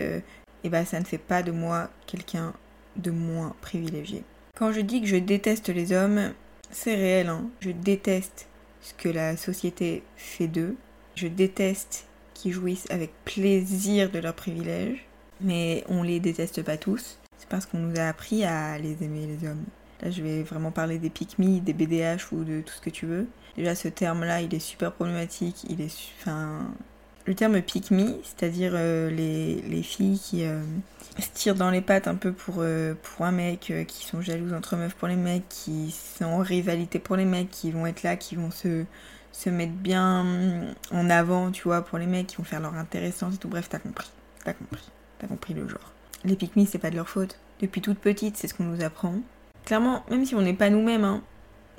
euh, 0.64 0.68
eh 0.68 0.70
ben, 0.70 0.84
ça 0.84 1.00
ne 1.00 1.04
fait 1.04 1.18
pas 1.18 1.42
de 1.42 1.52
moi 1.52 1.90
quelqu'un 2.06 2.52
de 2.96 3.10
moins 3.10 3.54
privilégié. 3.60 4.24
Quand 4.56 4.72
je 4.72 4.80
dis 4.80 5.00
que 5.00 5.06
je 5.06 5.16
déteste 5.16 5.68
les 5.68 5.92
hommes, 5.92 6.32
c'est 6.70 6.94
réel. 6.94 7.28
Hein. 7.28 7.46
Je 7.60 7.70
déteste 7.70 8.48
ce 8.80 8.94
que 8.94 9.08
la 9.08 9.36
société 9.36 10.02
fait 10.16 10.46
d'eux. 10.46 10.76
Je 11.16 11.26
déteste 11.26 12.06
qu'ils 12.34 12.52
jouissent 12.52 12.90
avec 12.90 13.12
plaisir 13.24 14.10
de 14.10 14.18
leurs 14.18 14.34
privilèges. 14.34 15.06
Mais 15.40 15.84
on 15.88 16.02
les 16.02 16.20
déteste 16.20 16.62
pas 16.62 16.76
tous. 16.76 17.18
C'est 17.38 17.48
parce 17.48 17.66
qu'on 17.66 17.78
nous 17.78 17.98
a 17.98 18.04
appris 18.04 18.44
à 18.44 18.78
les 18.78 19.02
aimer, 19.02 19.26
les 19.26 19.48
hommes. 19.48 19.64
Là, 20.00 20.10
je 20.10 20.22
vais 20.22 20.42
vraiment 20.42 20.70
parler 20.70 20.98
des 20.98 21.10
pick 21.10 21.36
des 21.38 21.72
BDH 21.72 22.32
ou 22.32 22.44
de 22.44 22.60
tout 22.60 22.74
ce 22.74 22.80
que 22.80 22.90
tu 22.90 23.06
veux. 23.06 23.26
Déjà, 23.56 23.74
ce 23.74 23.88
terme-là, 23.88 24.42
il 24.42 24.54
est 24.54 24.60
super 24.60 24.92
problématique. 24.92 25.64
Il 25.68 25.80
est. 25.80 25.94
Enfin. 26.20 26.72
Le 27.26 27.34
terme 27.34 27.62
pick 27.62 27.86
c'est-à-dire 27.88 28.72
euh, 28.74 29.08
les, 29.08 29.62
les, 29.62 29.82
filles 29.82 30.18
qui 30.18 30.44
euh, 30.44 30.60
se 31.18 31.28
tirent 31.32 31.54
dans 31.54 31.70
les 31.70 31.80
pattes 31.80 32.06
un 32.06 32.16
peu 32.16 32.32
pour, 32.32 32.56
euh, 32.58 32.94
un 33.20 33.32
mec, 33.32 33.72
qui 33.88 34.04
sont 34.04 34.20
jalouses 34.20 34.52
entre 34.52 34.76
meufs 34.76 34.94
pour 34.94 35.08
les 35.08 35.16
mecs, 35.16 35.48
qui 35.48 35.90
sont 35.90 36.26
en 36.26 36.38
rivalité 36.38 36.98
pour 36.98 37.16
les 37.16 37.24
mecs, 37.24 37.50
qui 37.50 37.70
vont 37.70 37.86
être 37.86 38.02
là, 38.02 38.16
qui 38.16 38.36
vont 38.36 38.50
se, 38.50 38.84
se 39.32 39.48
mettre 39.48 39.72
bien 39.72 40.74
en 40.90 41.08
avant, 41.08 41.50
tu 41.50 41.62
vois, 41.62 41.80
pour 41.82 41.96
les 41.96 42.06
mecs, 42.06 42.26
qui 42.26 42.36
vont 42.36 42.44
faire 42.44 42.60
leur 42.60 42.74
intéressance 42.74 43.36
et 43.36 43.38
tout. 43.38 43.48
Bref, 43.48 43.68
t'as 43.70 43.78
compris. 43.78 44.10
T'as 44.44 44.52
compris. 44.52 44.90
T'as 45.18 45.26
compris 45.26 45.54
le 45.54 45.66
genre. 45.66 45.92
Les 46.24 46.36
pick 46.36 46.52
c'est 46.68 46.78
pas 46.78 46.90
de 46.90 46.96
leur 46.96 47.08
faute. 47.08 47.38
Depuis 47.60 47.80
toute 47.80 47.98
petite, 47.98 48.36
c'est 48.36 48.48
ce 48.48 48.54
qu'on 48.54 48.64
nous 48.64 48.82
apprend. 48.82 49.14
Clairement, 49.64 50.04
même 50.10 50.26
si 50.26 50.34
on 50.34 50.42
n'est 50.42 50.52
pas 50.52 50.68
nous-mêmes, 50.68 51.04
hein, 51.04 51.22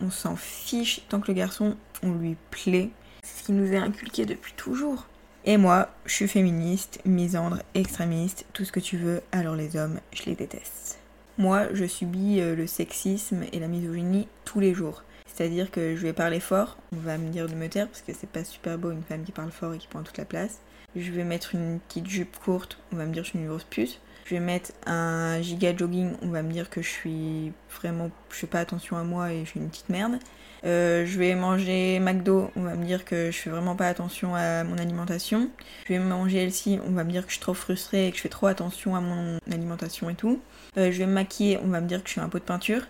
on 0.02 0.10
s'en 0.10 0.36
fiche 0.36 1.02
tant 1.08 1.20
que 1.20 1.28
le 1.28 1.36
garçon, 1.36 1.78
on 2.02 2.14
lui 2.14 2.36
plaît. 2.50 2.90
C'est 3.22 3.42
ce 3.42 3.44
qui 3.44 3.52
nous 3.52 3.72
est 3.74 3.78
inculqué 3.78 4.25
depuis 4.25 4.54
toujours. 4.54 5.06
Et 5.48 5.58
moi, 5.58 5.90
je 6.08 6.14
suis 6.14 6.28
féministe, 6.28 7.00
misandre, 7.06 7.60
extrémiste, 7.75 8.48
tout 8.52 8.66
ce 8.66 8.72
que 8.72 8.80
tu 8.80 8.98
veux, 8.98 9.22
alors 9.32 9.56
les 9.56 9.78
hommes, 9.78 10.00
je 10.12 10.24
les 10.24 10.34
déteste. 10.34 10.98
Moi, 11.38 11.68
je 11.72 11.86
subis 11.86 12.42
euh, 12.42 12.56
le 12.56 12.66
sexisme 12.66 13.44
et 13.54 13.60
la 13.60 13.68
misogynie 13.68 14.28
tous 14.44 14.60
les 14.60 14.74
jours. 14.74 15.04
C'est-à-dire 15.28 15.70
que 15.70 15.96
je 15.96 16.02
vais 16.02 16.14
parler 16.14 16.40
fort, 16.40 16.78
on 16.94 16.98
va 16.98 17.20
me 17.20 17.30
dire 17.30 17.48
de 17.48 17.54
me 17.54 17.70
taire 17.70 17.88
parce 17.88 18.02
que 18.02 18.12
c'est 18.12 18.30
pas 18.30 18.44
super 18.44 18.80
beau 18.80 18.90
une 18.90 19.04
femme 19.04 19.24
qui 19.24 19.32
parle 19.32 19.52
fort 19.52 19.75
et 19.75 19.78
qui 19.78 19.86
prend 19.86 20.02
toute 20.02 20.18
la 20.18 20.25
place. 20.25 20.62
Je 20.96 21.12
vais 21.12 21.24
mettre 21.24 21.54
une 21.54 21.80
petite 21.80 22.08
jupe 22.08 22.38
courte, 22.40 22.80
on 22.92 22.96
va 22.96 23.06
me 23.06 23.14
dire 23.14 23.24
je 23.24 23.30
suis 23.30 23.40
une 23.40 23.48
grosse 23.48 23.66
puce 23.66 24.00
je 24.25 24.34
vais 24.34 24.41
mettre 24.41 24.72
un 24.88 25.39
giga 25.41 25.75
jogging, 25.75 26.13
on 26.24 26.29
va 26.29 26.41
me 26.41 26.51
dire 26.51 26.70
que 26.70 26.82
je 26.82 26.89
suis 26.89 27.53
vraiment, 27.79 28.10
je 28.32 28.36
fais 28.36 28.48
pas 28.48 28.60
attention 28.60 28.98
à 28.98 29.03
moi 29.03 29.32
et 29.32 29.46
je 29.46 29.51
suis 29.51 29.60
une 29.60 29.70
petite 29.70 29.89
merde. 29.89 30.17
Euh, 30.65 31.05
je 31.05 31.20
vais 31.20 31.36
manger 31.36 32.00
McDo, 32.00 32.50
on 32.55 32.63
va 32.63 32.74
me 32.74 32.84
dire 32.86 33.05
que 33.05 33.29
je 33.29 33.38
fais 33.38 33.51
vraiment 33.51 33.75
pas 33.75 33.88
attention 33.88 34.34
à 34.34 34.63
mon 34.63 34.79
alimentation. 34.79 35.50
Je 35.88 35.94
vais 35.94 36.00
manger 36.00 36.44
Elsie, 36.44 36.79
on 36.88 36.91
va 36.91 37.03
me 37.03 37.12
dire 37.12 37.22
que 37.22 37.29
je 37.29 37.36
suis 37.36 37.41
trop 37.41 37.53
frustrée 37.53 38.08
et 38.08 38.12
que 38.12 38.17
je 38.17 38.22
fais 38.24 38.29
trop 38.29 38.48
attention 38.48 38.96
à 38.96 39.00
mon 39.00 39.38
alimentation 39.51 40.10
et 40.10 40.15
tout. 40.15 40.41
Euh, 40.77 40.91
je 40.91 40.98
vais 40.98 41.05
me 41.05 41.13
maquiller, 41.13 41.60
on 41.63 41.67
va 41.67 41.79
me 41.79 41.88
dire 41.88 42.01
que 42.01 42.08
je 42.08 42.13
suis 42.13 42.22
un 42.22 42.29
pot 42.29 42.39
de 42.39 42.44
peinture. 42.44 42.82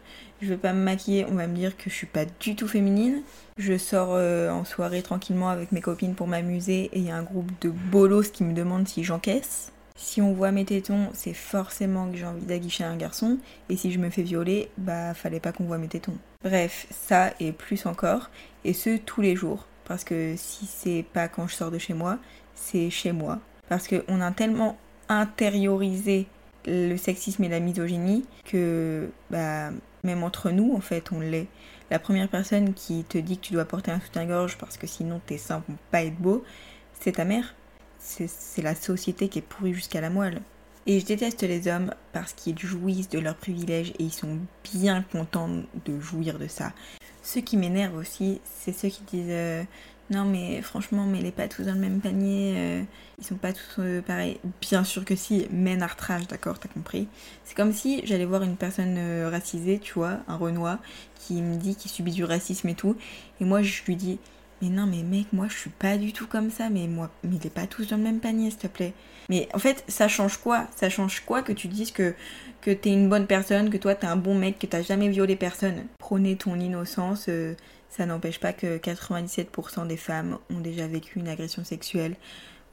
Je 0.42 0.48
vais 0.48 0.58
pas 0.58 0.72
me 0.72 0.84
maquiller, 0.84 1.26
on 1.30 1.36
va 1.36 1.48
me 1.48 1.56
dire 1.56 1.76
que 1.76 1.90
je 1.90 1.96
suis 1.96 2.08
pas 2.08 2.24
du 2.40 2.56
tout 2.56 2.68
féminine. 2.70 3.24
Je 3.58 3.78
sors 3.78 4.12
euh, 4.12 4.50
en 4.50 4.64
soirée 4.64 5.02
tranquillement 5.02 5.50
avec 5.50 5.74
mes 5.74 5.82
copines 5.82 6.16
pour 6.16 6.28
m'amuser 6.28 6.90
et 6.94 7.00
il 7.00 7.06
y 7.06 7.12
a 7.12 7.18
un 7.18 7.24
groupe 7.24 7.52
de 7.60 7.70
bolos 7.70 8.32
qui 8.32 8.46
me 8.46 8.54
demande 8.54 8.88
si 8.88 9.04
j'encaisse. 9.04 9.74
Si 9.98 10.22
on 10.22 10.34
voit 10.34 10.52
mes 10.52 10.66
tétons, 10.66 11.10
c'est 11.14 11.34
forcément 11.34 12.12
que 12.12 12.18
j'ai 12.18 12.26
envie 12.26 12.46
d'aguicher 12.46 12.84
un 12.84 12.98
garçon. 12.98 13.38
Et 13.70 13.78
si 13.78 13.92
je 13.92 14.00
me 14.00 14.10
fais 14.10 14.24
violer, 14.24 14.70
bah 14.78 15.14
fallait 15.14 15.40
pas 15.40 15.54
qu'on 15.54 15.64
voit 15.64 15.78
mes 15.78 15.88
tétons. 15.88 16.18
Bref, 16.44 16.86
ça 16.92 17.34
et 17.40 17.54
plus 17.54 17.86
encore. 17.86 18.30
Et 18.66 18.74
ce, 18.74 18.98
tous 18.98 19.22
les 19.22 19.36
jours. 19.36 19.66
Parce 19.86 20.04
que 20.04 20.36
si 20.36 20.66
c'est 20.66 21.06
pas 21.14 21.30
quand 21.30 21.48
je 21.48 21.56
sors 21.56 21.72
de 21.72 21.78
chez 21.78 21.94
moi, 21.94 22.18
c'est 22.56 22.90
chez 22.90 23.14
moi. 23.14 23.40
Parce 23.70 23.88
qu'on 23.88 24.22
a 24.22 24.32
tellement 24.32 24.78
intériorisé 25.08 26.28
le 26.66 26.98
sexisme 26.98 27.44
et 27.44 27.50
la 27.50 27.60
misogynie 27.60 28.26
que 28.44 29.10
bah, 29.30 29.70
même 30.04 30.24
entre 30.24 30.52
nous, 30.52 30.74
en 30.76 30.82
fait, 30.82 31.12
on 31.12 31.22
l'est. 31.22 31.48
La 31.90 32.00
première 32.00 32.28
personne 32.28 32.74
qui 32.74 33.04
te 33.04 33.18
dit 33.18 33.38
que 33.38 33.46
tu 33.46 33.54
dois 33.54 33.66
porter 33.66 33.92
un 33.92 34.02
soutien-gorge 34.02 34.58
parce 34.58 34.76
que 34.76 34.88
sinon 34.88 35.22
tes 35.26 35.38
seins 35.38 35.64
vont 35.70 35.78
pas 35.92 36.04
être 36.04 36.18
beaux, 36.18 36.44
c'est 37.00 37.14
ta 37.14 37.26
mère 37.26 37.54
c'est 38.06 38.62
la 38.62 38.76
société 38.76 39.28
qui 39.30 39.40
est 39.40 39.42
pourrie 39.42 39.74
jusqu'à 39.74 40.02
la 40.02 40.10
moelle. 40.10 40.42
Et 40.88 41.00
je 41.00 41.06
déteste 41.06 41.42
les 41.42 41.68
hommes 41.68 41.92
parce 42.14 42.34
qu'ils 42.34 42.60
jouissent 42.60 43.10
de 43.10 43.18
leurs 43.18 43.36
privilèges 43.36 43.90
et 43.98 44.04
ils 44.04 44.14
sont 44.14 44.38
bien 44.74 45.04
contents 45.12 45.50
de 45.50 46.00
jouir 46.00 46.38
de 46.38 46.48
ça. 46.48 46.74
Ce 47.24 47.40
qui 47.40 47.58
m'énerve 47.58 47.96
aussi, 47.96 48.40
c'est 48.44 48.72
ceux 48.72 48.90
qui 48.90 49.02
disent 49.02 49.26
euh, 49.30 49.64
non 50.12 50.26
mais 50.26 50.62
franchement, 50.62 51.08
mais 51.08 51.22
les 51.22 51.32
pas 51.32 51.48
tous 51.48 51.64
dans 51.64 51.74
le 51.74 51.80
même 51.80 52.02
panier, 52.02 52.54
euh, 52.56 52.84
ils 53.18 53.26
sont 53.26 53.36
pas 53.36 53.52
tous 53.52 53.80
euh, 53.80 54.02
pareils. 54.02 54.40
Bien 54.62 54.84
sûr 54.84 55.04
que 55.06 55.16
si, 55.16 55.48
men 55.50 55.82
artrage, 55.82 56.28
d'accord, 56.28 56.60
t'as 56.60 56.70
compris. 56.70 57.08
C'est 57.46 57.56
comme 57.56 57.74
si 57.74 58.06
j'allais 58.06 58.26
voir 58.26 58.44
une 58.44 58.58
personne 58.58 59.00
racisée, 59.26 59.80
tu 59.80 59.94
vois, 59.96 60.20
un 60.28 60.38
Renoir, 60.38 60.78
qui 61.16 61.42
me 61.42 61.56
dit 61.56 61.76
qu'il 61.76 61.90
subit 61.90 62.12
du 62.12 62.24
racisme 62.24 62.70
et 62.70 62.76
tout, 62.76 62.96
et 63.42 63.46
moi 63.46 63.64
je 63.64 63.82
lui 63.86 63.96
dis 63.96 64.20
mais 64.62 64.70
non, 64.70 64.86
mais 64.86 65.04
mec, 65.04 65.28
moi 65.34 65.48
je 65.50 65.58
suis 65.58 65.70
pas 65.70 65.98
du 65.98 66.14
tout 66.14 66.28
comme 66.28 66.50
ça, 66.50 66.70
mais 66.70 66.88
moi, 66.88 67.12
mais 67.24 67.36
il 67.42 67.48
est 67.48 67.54
pas 67.54 67.68
tous 67.68 67.88
dans 67.88 67.98
le 67.98 68.04
même 68.04 68.20
panier, 68.20 68.50
s'il 68.50 68.60
te 68.60 68.68
plaît. 68.68 68.94
Mais 69.30 69.48
en 69.54 69.60
fait, 69.60 69.84
ça 69.88 70.08
change 70.08 70.38
quoi? 70.38 70.68
Ça 70.76 70.90
change 70.90 71.22
quoi 71.22 71.42
que 71.42 71.52
tu 71.52 71.68
dises 71.68 71.92
que, 71.92 72.14
que 72.62 72.72
t'es 72.72 72.92
une 72.92 73.10
bonne 73.10 73.28
personne, 73.28 73.70
que 73.70 73.78
toi 73.78 73.96
t'es 73.96 74.08
un 74.08 74.16
bon 74.16 74.36
mec, 74.36 74.60
que 74.60 74.68
t'as 74.68 74.82
jamais 74.82 75.10
violé 75.10 75.36
personne? 75.36 75.86
Prôner 75.98 76.36
ton 76.36 76.60
innocence, 76.60 77.26
euh, 77.30 77.56
ça 77.90 78.06
n'empêche 78.06 78.40
pas 78.40 78.54
que 78.54 78.78
97% 78.78 79.88
des 79.88 79.98
femmes 79.98 80.38
ont 80.50 80.60
déjà 80.60 80.88
vécu 80.88 81.20
une 81.20 81.28
agression 81.28 81.64
sexuelle 81.64 82.16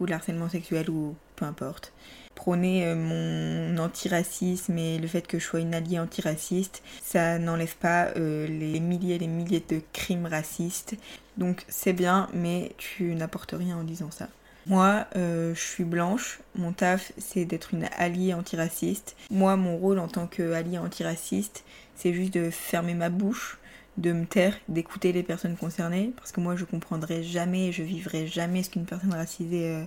ou 0.00 0.06
de 0.06 0.10
l'harcèlement 0.10 0.48
sexuel 0.48 0.90
ou 0.90 1.14
peu 1.36 1.44
importe. 1.44 1.92
Prôner 2.34 2.86
euh, 2.86 2.96
mon 2.96 3.78
antiracisme 3.78 4.76
et 4.78 4.98
le 4.98 5.06
fait 5.06 5.26
que 5.26 5.38
je 5.38 5.44
sois 5.44 5.60
une 5.60 5.74
alliée 5.74 5.98
antiraciste, 5.98 6.82
ça 7.02 7.38
n'enlève 7.38 7.76
pas 7.76 8.08
euh, 8.16 8.46
les 8.46 8.80
milliers 8.80 9.16
et 9.16 9.18
les 9.18 9.26
milliers 9.26 9.62
de 9.68 9.80
crimes 9.92 10.26
racistes. 10.26 10.96
Donc 11.36 11.64
c'est 11.68 11.92
bien, 11.92 12.28
mais 12.34 12.72
tu 12.78 13.14
n'apportes 13.14 13.54
rien 13.56 13.76
en 13.78 13.84
disant 13.84 14.10
ça. 14.10 14.28
Moi, 14.66 15.06
euh, 15.16 15.54
je 15.54 15.60
suis 15.60 15.84
blanche. 15.84 16.40
Mon 16.54 16.72
taf, 16.72 17.12
c'est 17.18 17.44
d'être 17.44 17.74
une 17.74 17.88
alliée 17.96 18.32
antiraciste. 18.32 19.16
Moi, 19.30 19.56
mon 19.56 19.76
rôle 19.76 19.98
en 19.98 20.08
tant 20.08 20.26
qu'alliée 20.26 20.78
antiraciste, 20.78 21.64
c'est 21.96 22.12
juste 22.12 22.34
de 22.34 22.48
fermer 22.50 22.94
ma 22.94 23.10
bouche, 23.10 23.58
de 23.96 24.12
me 24.12 24.24
taire, 24.24 24.56
d'écouter 24.68 25.12
les 25.12 25.24
personnes 25.24 25.56
concernées, 25.56 26.12
parce 26.16 26.30
que 26.30 26.40
moi, 26.40 26.54
je 26.54 26.64
comprendrai 26.64 27.24
jamais, 27.24 27.72
je 27.72 27.82
vivrai 27.82 28.28
jamais 28.28 28.62
ce 28.62 28.70
qu'une 28.70 28.84
personne 28.84 29.12
racisée 29.12 29.84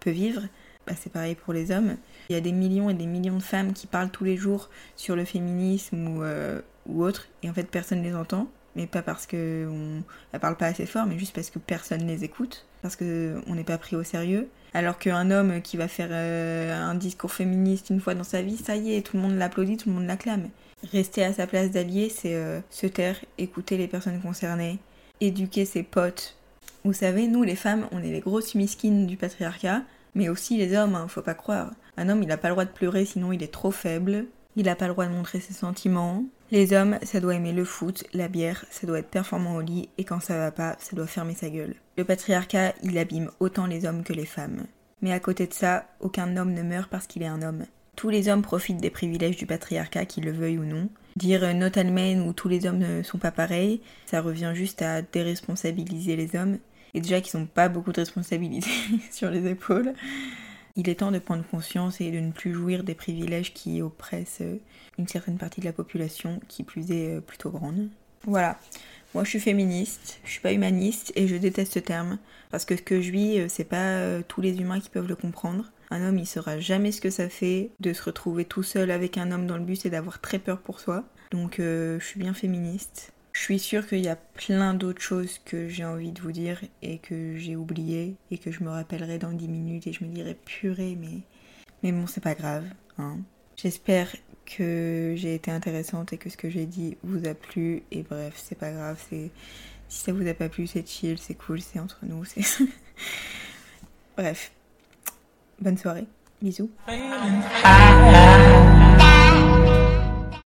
peut 0.00 0.10
vivre. 0.10 0.42
Bah, 0.86 0.94
c'est 1.00 1.12
pareil 1.12 1.36
pour 1.36 1.52
les 1.52 1.70
hommes. 1.70 1.96
Il 2.28 2.32
y 2.32 2.36
a 2.36 2.40
des 2.40 2.52
millions 2.52 2.90
et 2.90 2.94
des 2.94 3.06
millions 3.06 3.36
de 3.36 3.42
femmes 3.42 3.72
qui 3.72 3.86
parlent 3.86 4.10
tous 4.10 4.24
les 4.24 4.36
jours 4.36 4.68
sur 4.96 5.14
le 5.14 5.24
féminisme 5.24 6.08
ou, 6.08 6.22
euh, 6.22 6.60
ou 6.86 7.04
autre, 7.04 7.28
et 7.42 7.50
en 7.50 7.54
fait 7.54 7.64
personne 7.70 8.00
ne 8.00 8.08
les 8.08 8.14
entend. 8.14 8.48
Mais 8.76 8.86
pas 8.86 9.02
parce 9.02 9.26
qu'on 9.26 9.36
ne 9.36 10.38
parle 10.40 10.56
pas 10.56 10.66
assez 10.66 10.86
fort, 10.86 11.06
mais 11.06 11.18
juste 11.18 11.34
parce 11.34 11.50
que 11.50 11.58
personne 11.58 12.02
ne 12.02 12.08
les 12.08 12.24
écoute, 12.24 12.66
parce 12.80 12.96
qu'on 12.96 13.54
n'est 13.54 13.64
pas 13.64 13.78
pris 13.78 13.96
au 13.96 14.02
sérieux. 14.02 14.48
Alors 14.74 14.98
qu'un 14.98 15.30
homme 15.30 15.60
qui 15.60 15.76
va 15.76 15.88
faire 15.88 16.08
euh, 16.10 16.74
un 16.74 16.94
discours 16.94 17.32
féministe 17.32 17.90
une 17.90 18.00
fois 18.00 18.14
dans 18.14 18.24
sa 18.24 18.40
vie, 18.40 18.56
ça 18.56 18.76
y 18.76 18.94
est, 18.94 19.02
tout 19.02 19.16
le 19.16 19.22
monde 19.22 19.36
l'applaudit, 19.36 19.76
tout 19.76 19.90
le 19.90 19.94
monde 19.94 20.06
l'acclame. 20.06 20.48
Rester 20.90 21.24
à 21.24 21.32
sa 21.32 21.46
place 21.46 21.70
d'allié, 21.70 22.08
c'est 22.08 22.34
euh, 22.34 22.60
se 22.70 22.86
taire, 22.86 23.16
écouter 23.36 23.76
les 23.76 23.88
personnes 23.88 24.20
concernées, 24.20 24.78
éduquer 25.20 25.66
ses 25.66 25.82
potes. 25.82 26.36
Vous 26.84 26.94
savez, 26.94 27.28
nous 27.28 27.42
les 27.42 27.54
femmes, 27.54 27.86
on 27.92 28.02
est 28.02 28.10
les 28.10 28.20
grosses 28.20 28.54
miskines 28.54 29.06
du 29.06 29.18
patriarcat, 29.18 29.82
mais 30.14 30.28
aussi 30.28 30.56
les 30.56 30.76
hommes, 30.76 30.94
hein, 30.94 31.06
faut 31.06 31.22
pas 31.22 31.34
croire. 31.34 31.70
Un 31.96 32.08
homme, 32.08 32.22
il 32.22 32.28
n'a 32.28 32.38
pas 32.38 32.48
le 32.48 32.54
droit 32.54 32.64
de 32.64 32.70
pleurer, 32.70 33.04
sinon 33.04 33.32
il 33.32 33.42
est 33.42 33.52
trop 33.52 33.70
faible. 33.70 34.26
Il 34.56 34.66
n'a 34.66 34.76
pas 34.76 34.86
le 34.86 34.92
droit 34.92 35.06
de 35.06 35.12
montrer 35.12 35.40
ses 35.40 35.54
sentiments. 35.54 36.24
Les 36.50 36.74
hommes, 36.74 36.98
ça 37.02 37.20
doit 37.20 37.34
aimer 37.34 37.52
le 37.52 37.64
foot, 37.64 38.04
la 38.12 38.28
bière, 38.28 38.66
ça 38.70 38.86
doit 38.86 38.98
être 38.98 39.08
performant 39.08 39.56
au 39.56 39.62
lit, 39.62 39.88
et 39.96 40.04
quand 40.04 40.20
ça 40.20 40.36
va 40.36 40.50
pas, 40.50 40.76
ça 40.78 40.94
doit 40.94 41.06
fermer 41.06 41.34
sa 41.34 41.48
gueule. 41.48 41.74
Le 41.96 42.04
patriarcat, 42.04 42.74
il 42.82 42.98
abîme 42.98 43.30
autant 43.40 43.66
les 43.66 43.86
hommes 43.86 44.04
que 44.04 44.12
les 44.12 44.26
femmes. 44.26 44.66
Mais 45.00 45.12
à 45.12 45.20
côté 45.20 45.46
de 45.46 45.54
ça, 45.54 45.86
aucun 46.00 46.36
homme 46.36 46.52
ne 46.52 46.62
meurt 46.62 46.90
parce 46.90 47.06
qu'il 47.06 47.22
est 47.22 47.26
un 47.26 47.42
homme. 47.42 47.64
Tous 47.96 48.10
les 48.10 48.28
hommes 48.28 48.42
profitent 48.42 48.80
des 48.80 48.90
privilèges 48.90 49.36
du 49.36 49.46
patriarcat, 49.46 50.04
qu'ils 50.04 50.24
le 50.24 50.32
veuillent 50.32 50.58
ou 50.58 50.64
non. 50.64 50.88
Dire 51.16 51.44
euh, 51.44 51.52
not 51.52 51.78
all 51.78 52.20
ou 52.20 52.32
tous 52.32 52.48
les 52.48 52.66
hommes 52.66 52.78
ne 52.78 53.02
sont 53.02 53.18
pas 53.18 53.30
pareils, 53.30 53.80
ça 54.06 54.20
revient 54.20 54.52
juste 54.54 54.82
à 54.82 55.02
déresponsabiliser 55.02 56.16
les 56.16 56.36
hommes 56.36 56.58
et 56.94 57.00
déjà 57.00 57.20
qu'ils 57.20 57.38
n'ont 57.38 57.46
pas 57.46 57.68
beaucoup 57.68 57.92
de 57.92 58.00
responsabilités 58.00 58.70
sur 59.10 59.30
les 59.30 59.46
épaules. 59.50 59.92
Il 60.76 60.88
est 60.88 60.96
temps 60.96 61.10
de 61.10 61.18
prendre 61.18 61.44
conscience 61.44 62.00
et 62.00 62.10
de 62.10 62.18
ne 62.18 62.32
plus 62.32 62.54
jouir 62.54 62.82
des 62.82 62.94
privilèges 62.94 63.52
qui 63.52 63.82
oppressent 63.82 64.40
euh, 64.40 64.56
une 64.98 65.06
certaine 65.06 65.36
partie 65.36 65.60
de 65.60 65.66
la 65.66 65.72
population, 65.72 66.40
qui 66.48 66.62
plus 66.62 66.90
est 66.90 67.16
euh, 67.16 67.20
plutôt 67.20 67.50
grande. 67.50 67.88
Voilà. 68.24 68.58
Moi, 69.14 69.24
je 69.24 69.30
suis 69.30 69.40
féministe, 69.40 70.20
je 70.24 70.30
suis 70.30 70.40
pas 70.40 70.52
humaniste 70.52 71.12
et 71.16 71.28
je 71.28 71.36
déteste 71.36 71.74
ce 71.74 71.78
terme 71.78 72.18
parce 72.50 72.64
que 72.64 72.76
ce 72.76 72.82
que 72.82 73.02
je 73.02 73.10
vis, 73.10 73.40
euh, 73.40 73.46
c'est 73.48 73.64
pas 73.64 74.22
tous 74.22 74.40
les 74.40 74.58
humains 74.58 74.80
qui 74.80 74.88
peuvent 74.88 75.08
le 75.08 75.16
comprendre. 75.16 75.70
Un 75.90 76.08
homme, 76.08 76.18
il 76.18 76.26
saura 76.26 76.58
jamais 76.58 76.92
ce 76.92 77.02
que 77.02 77.10
ça 77.10 77.28
fait 77.28 77.70
de 77.80 77.92
se 77.92 78.02
retrouver 78.02 78.46
tout 78.46 78.62
seul 78.62 78.90
avec 78.90 79.18
un 79.18 79.30
homme 79.30 79.46
dans 79.46 79.58
le 79.58 79.64
bus 79.64 79.84
et 79.84 79.90
d'avoir 79.90 80.20
très 80.22 80.38
peur 80.38 80.60
pour 80.60 80.80
soi. 80.80 81.04
Donc 81.30 81.56
je 81.58 81.98
suis 82.00 82.18
bien 82.18 82.32
féministe. 82.32 83.12
Je 83.32 83.40
suis 83.40 83.58
sûre 83.58 83.86
qu'il 83.86 84.00
y 84.00 84.08
a 84.08 84.16
plein 84.16 84.74
d'autres 84.74 85.00
choses 85.00 85.40
que 85.44 85.68
j'ai 85.68 85.84
envie 85.84 86.12
de 86.12 86.20
vous 86.20 86.32
dire 86.32 86.60
et 86.82 86.98
que 86.98 87.36
j'ai 87.38 87.56
oublié 87.56 88.14
et 88.30 88.38
que 88.38 88.52
je 88.52 88.62
me 88.62 88.68
rappellerai 88.68 89.18
dans 89.18 89.32
10 89.32 89.48
minutes 89.48 89.86
et 89.86 89.92
je 89.92 90.04
me 90.04 90.10
dirai 90.10 90.34
purée 90.34 90.96
mais 91.00 91.20
mais 91.82 91.92
bon 91.92 92.06
c'est 92.06 92.22
pas 92.22 92.34
grave 92.34 92.64
hein. 92.98 93.18
J'espère 93.56 94.14
que 94.44 95.14
j'ai 95.16 95.34
été 95.34 95.50
intéressante 95.50 96.12
et 96.12 96.18
que 96.18 96.28
ce 96.28 96.36
que 96.36 96.50
j'ai 96.50 96.66
dit 96.66 96.96
vous 97.02 97.26
a 97.26 97.34
plu 97.34 97.82
et 97.90 98.02
bref 98.02 98.34
c'est 98.36 98.58
pas 98.58 98.70
grave 98.70 99.02
si 99.08 99.30
ça 99.88 100.12
vous 100.12 100.26
a 100.28 100.34
pas 100.34 100.48
plu 100.48 100.66
c'est 100.66 100.86
chill 100.86 101.18
c'est 101.18 101.34
cool 101.34 101.60
c'est 101.60 101.78
entre 101.78 102.00
nous 102.02 102.24
bref. 104.16 104.52
Bonne 105.60 105.78
soirée. 105.78 106.06
Bisous 106.42 106.70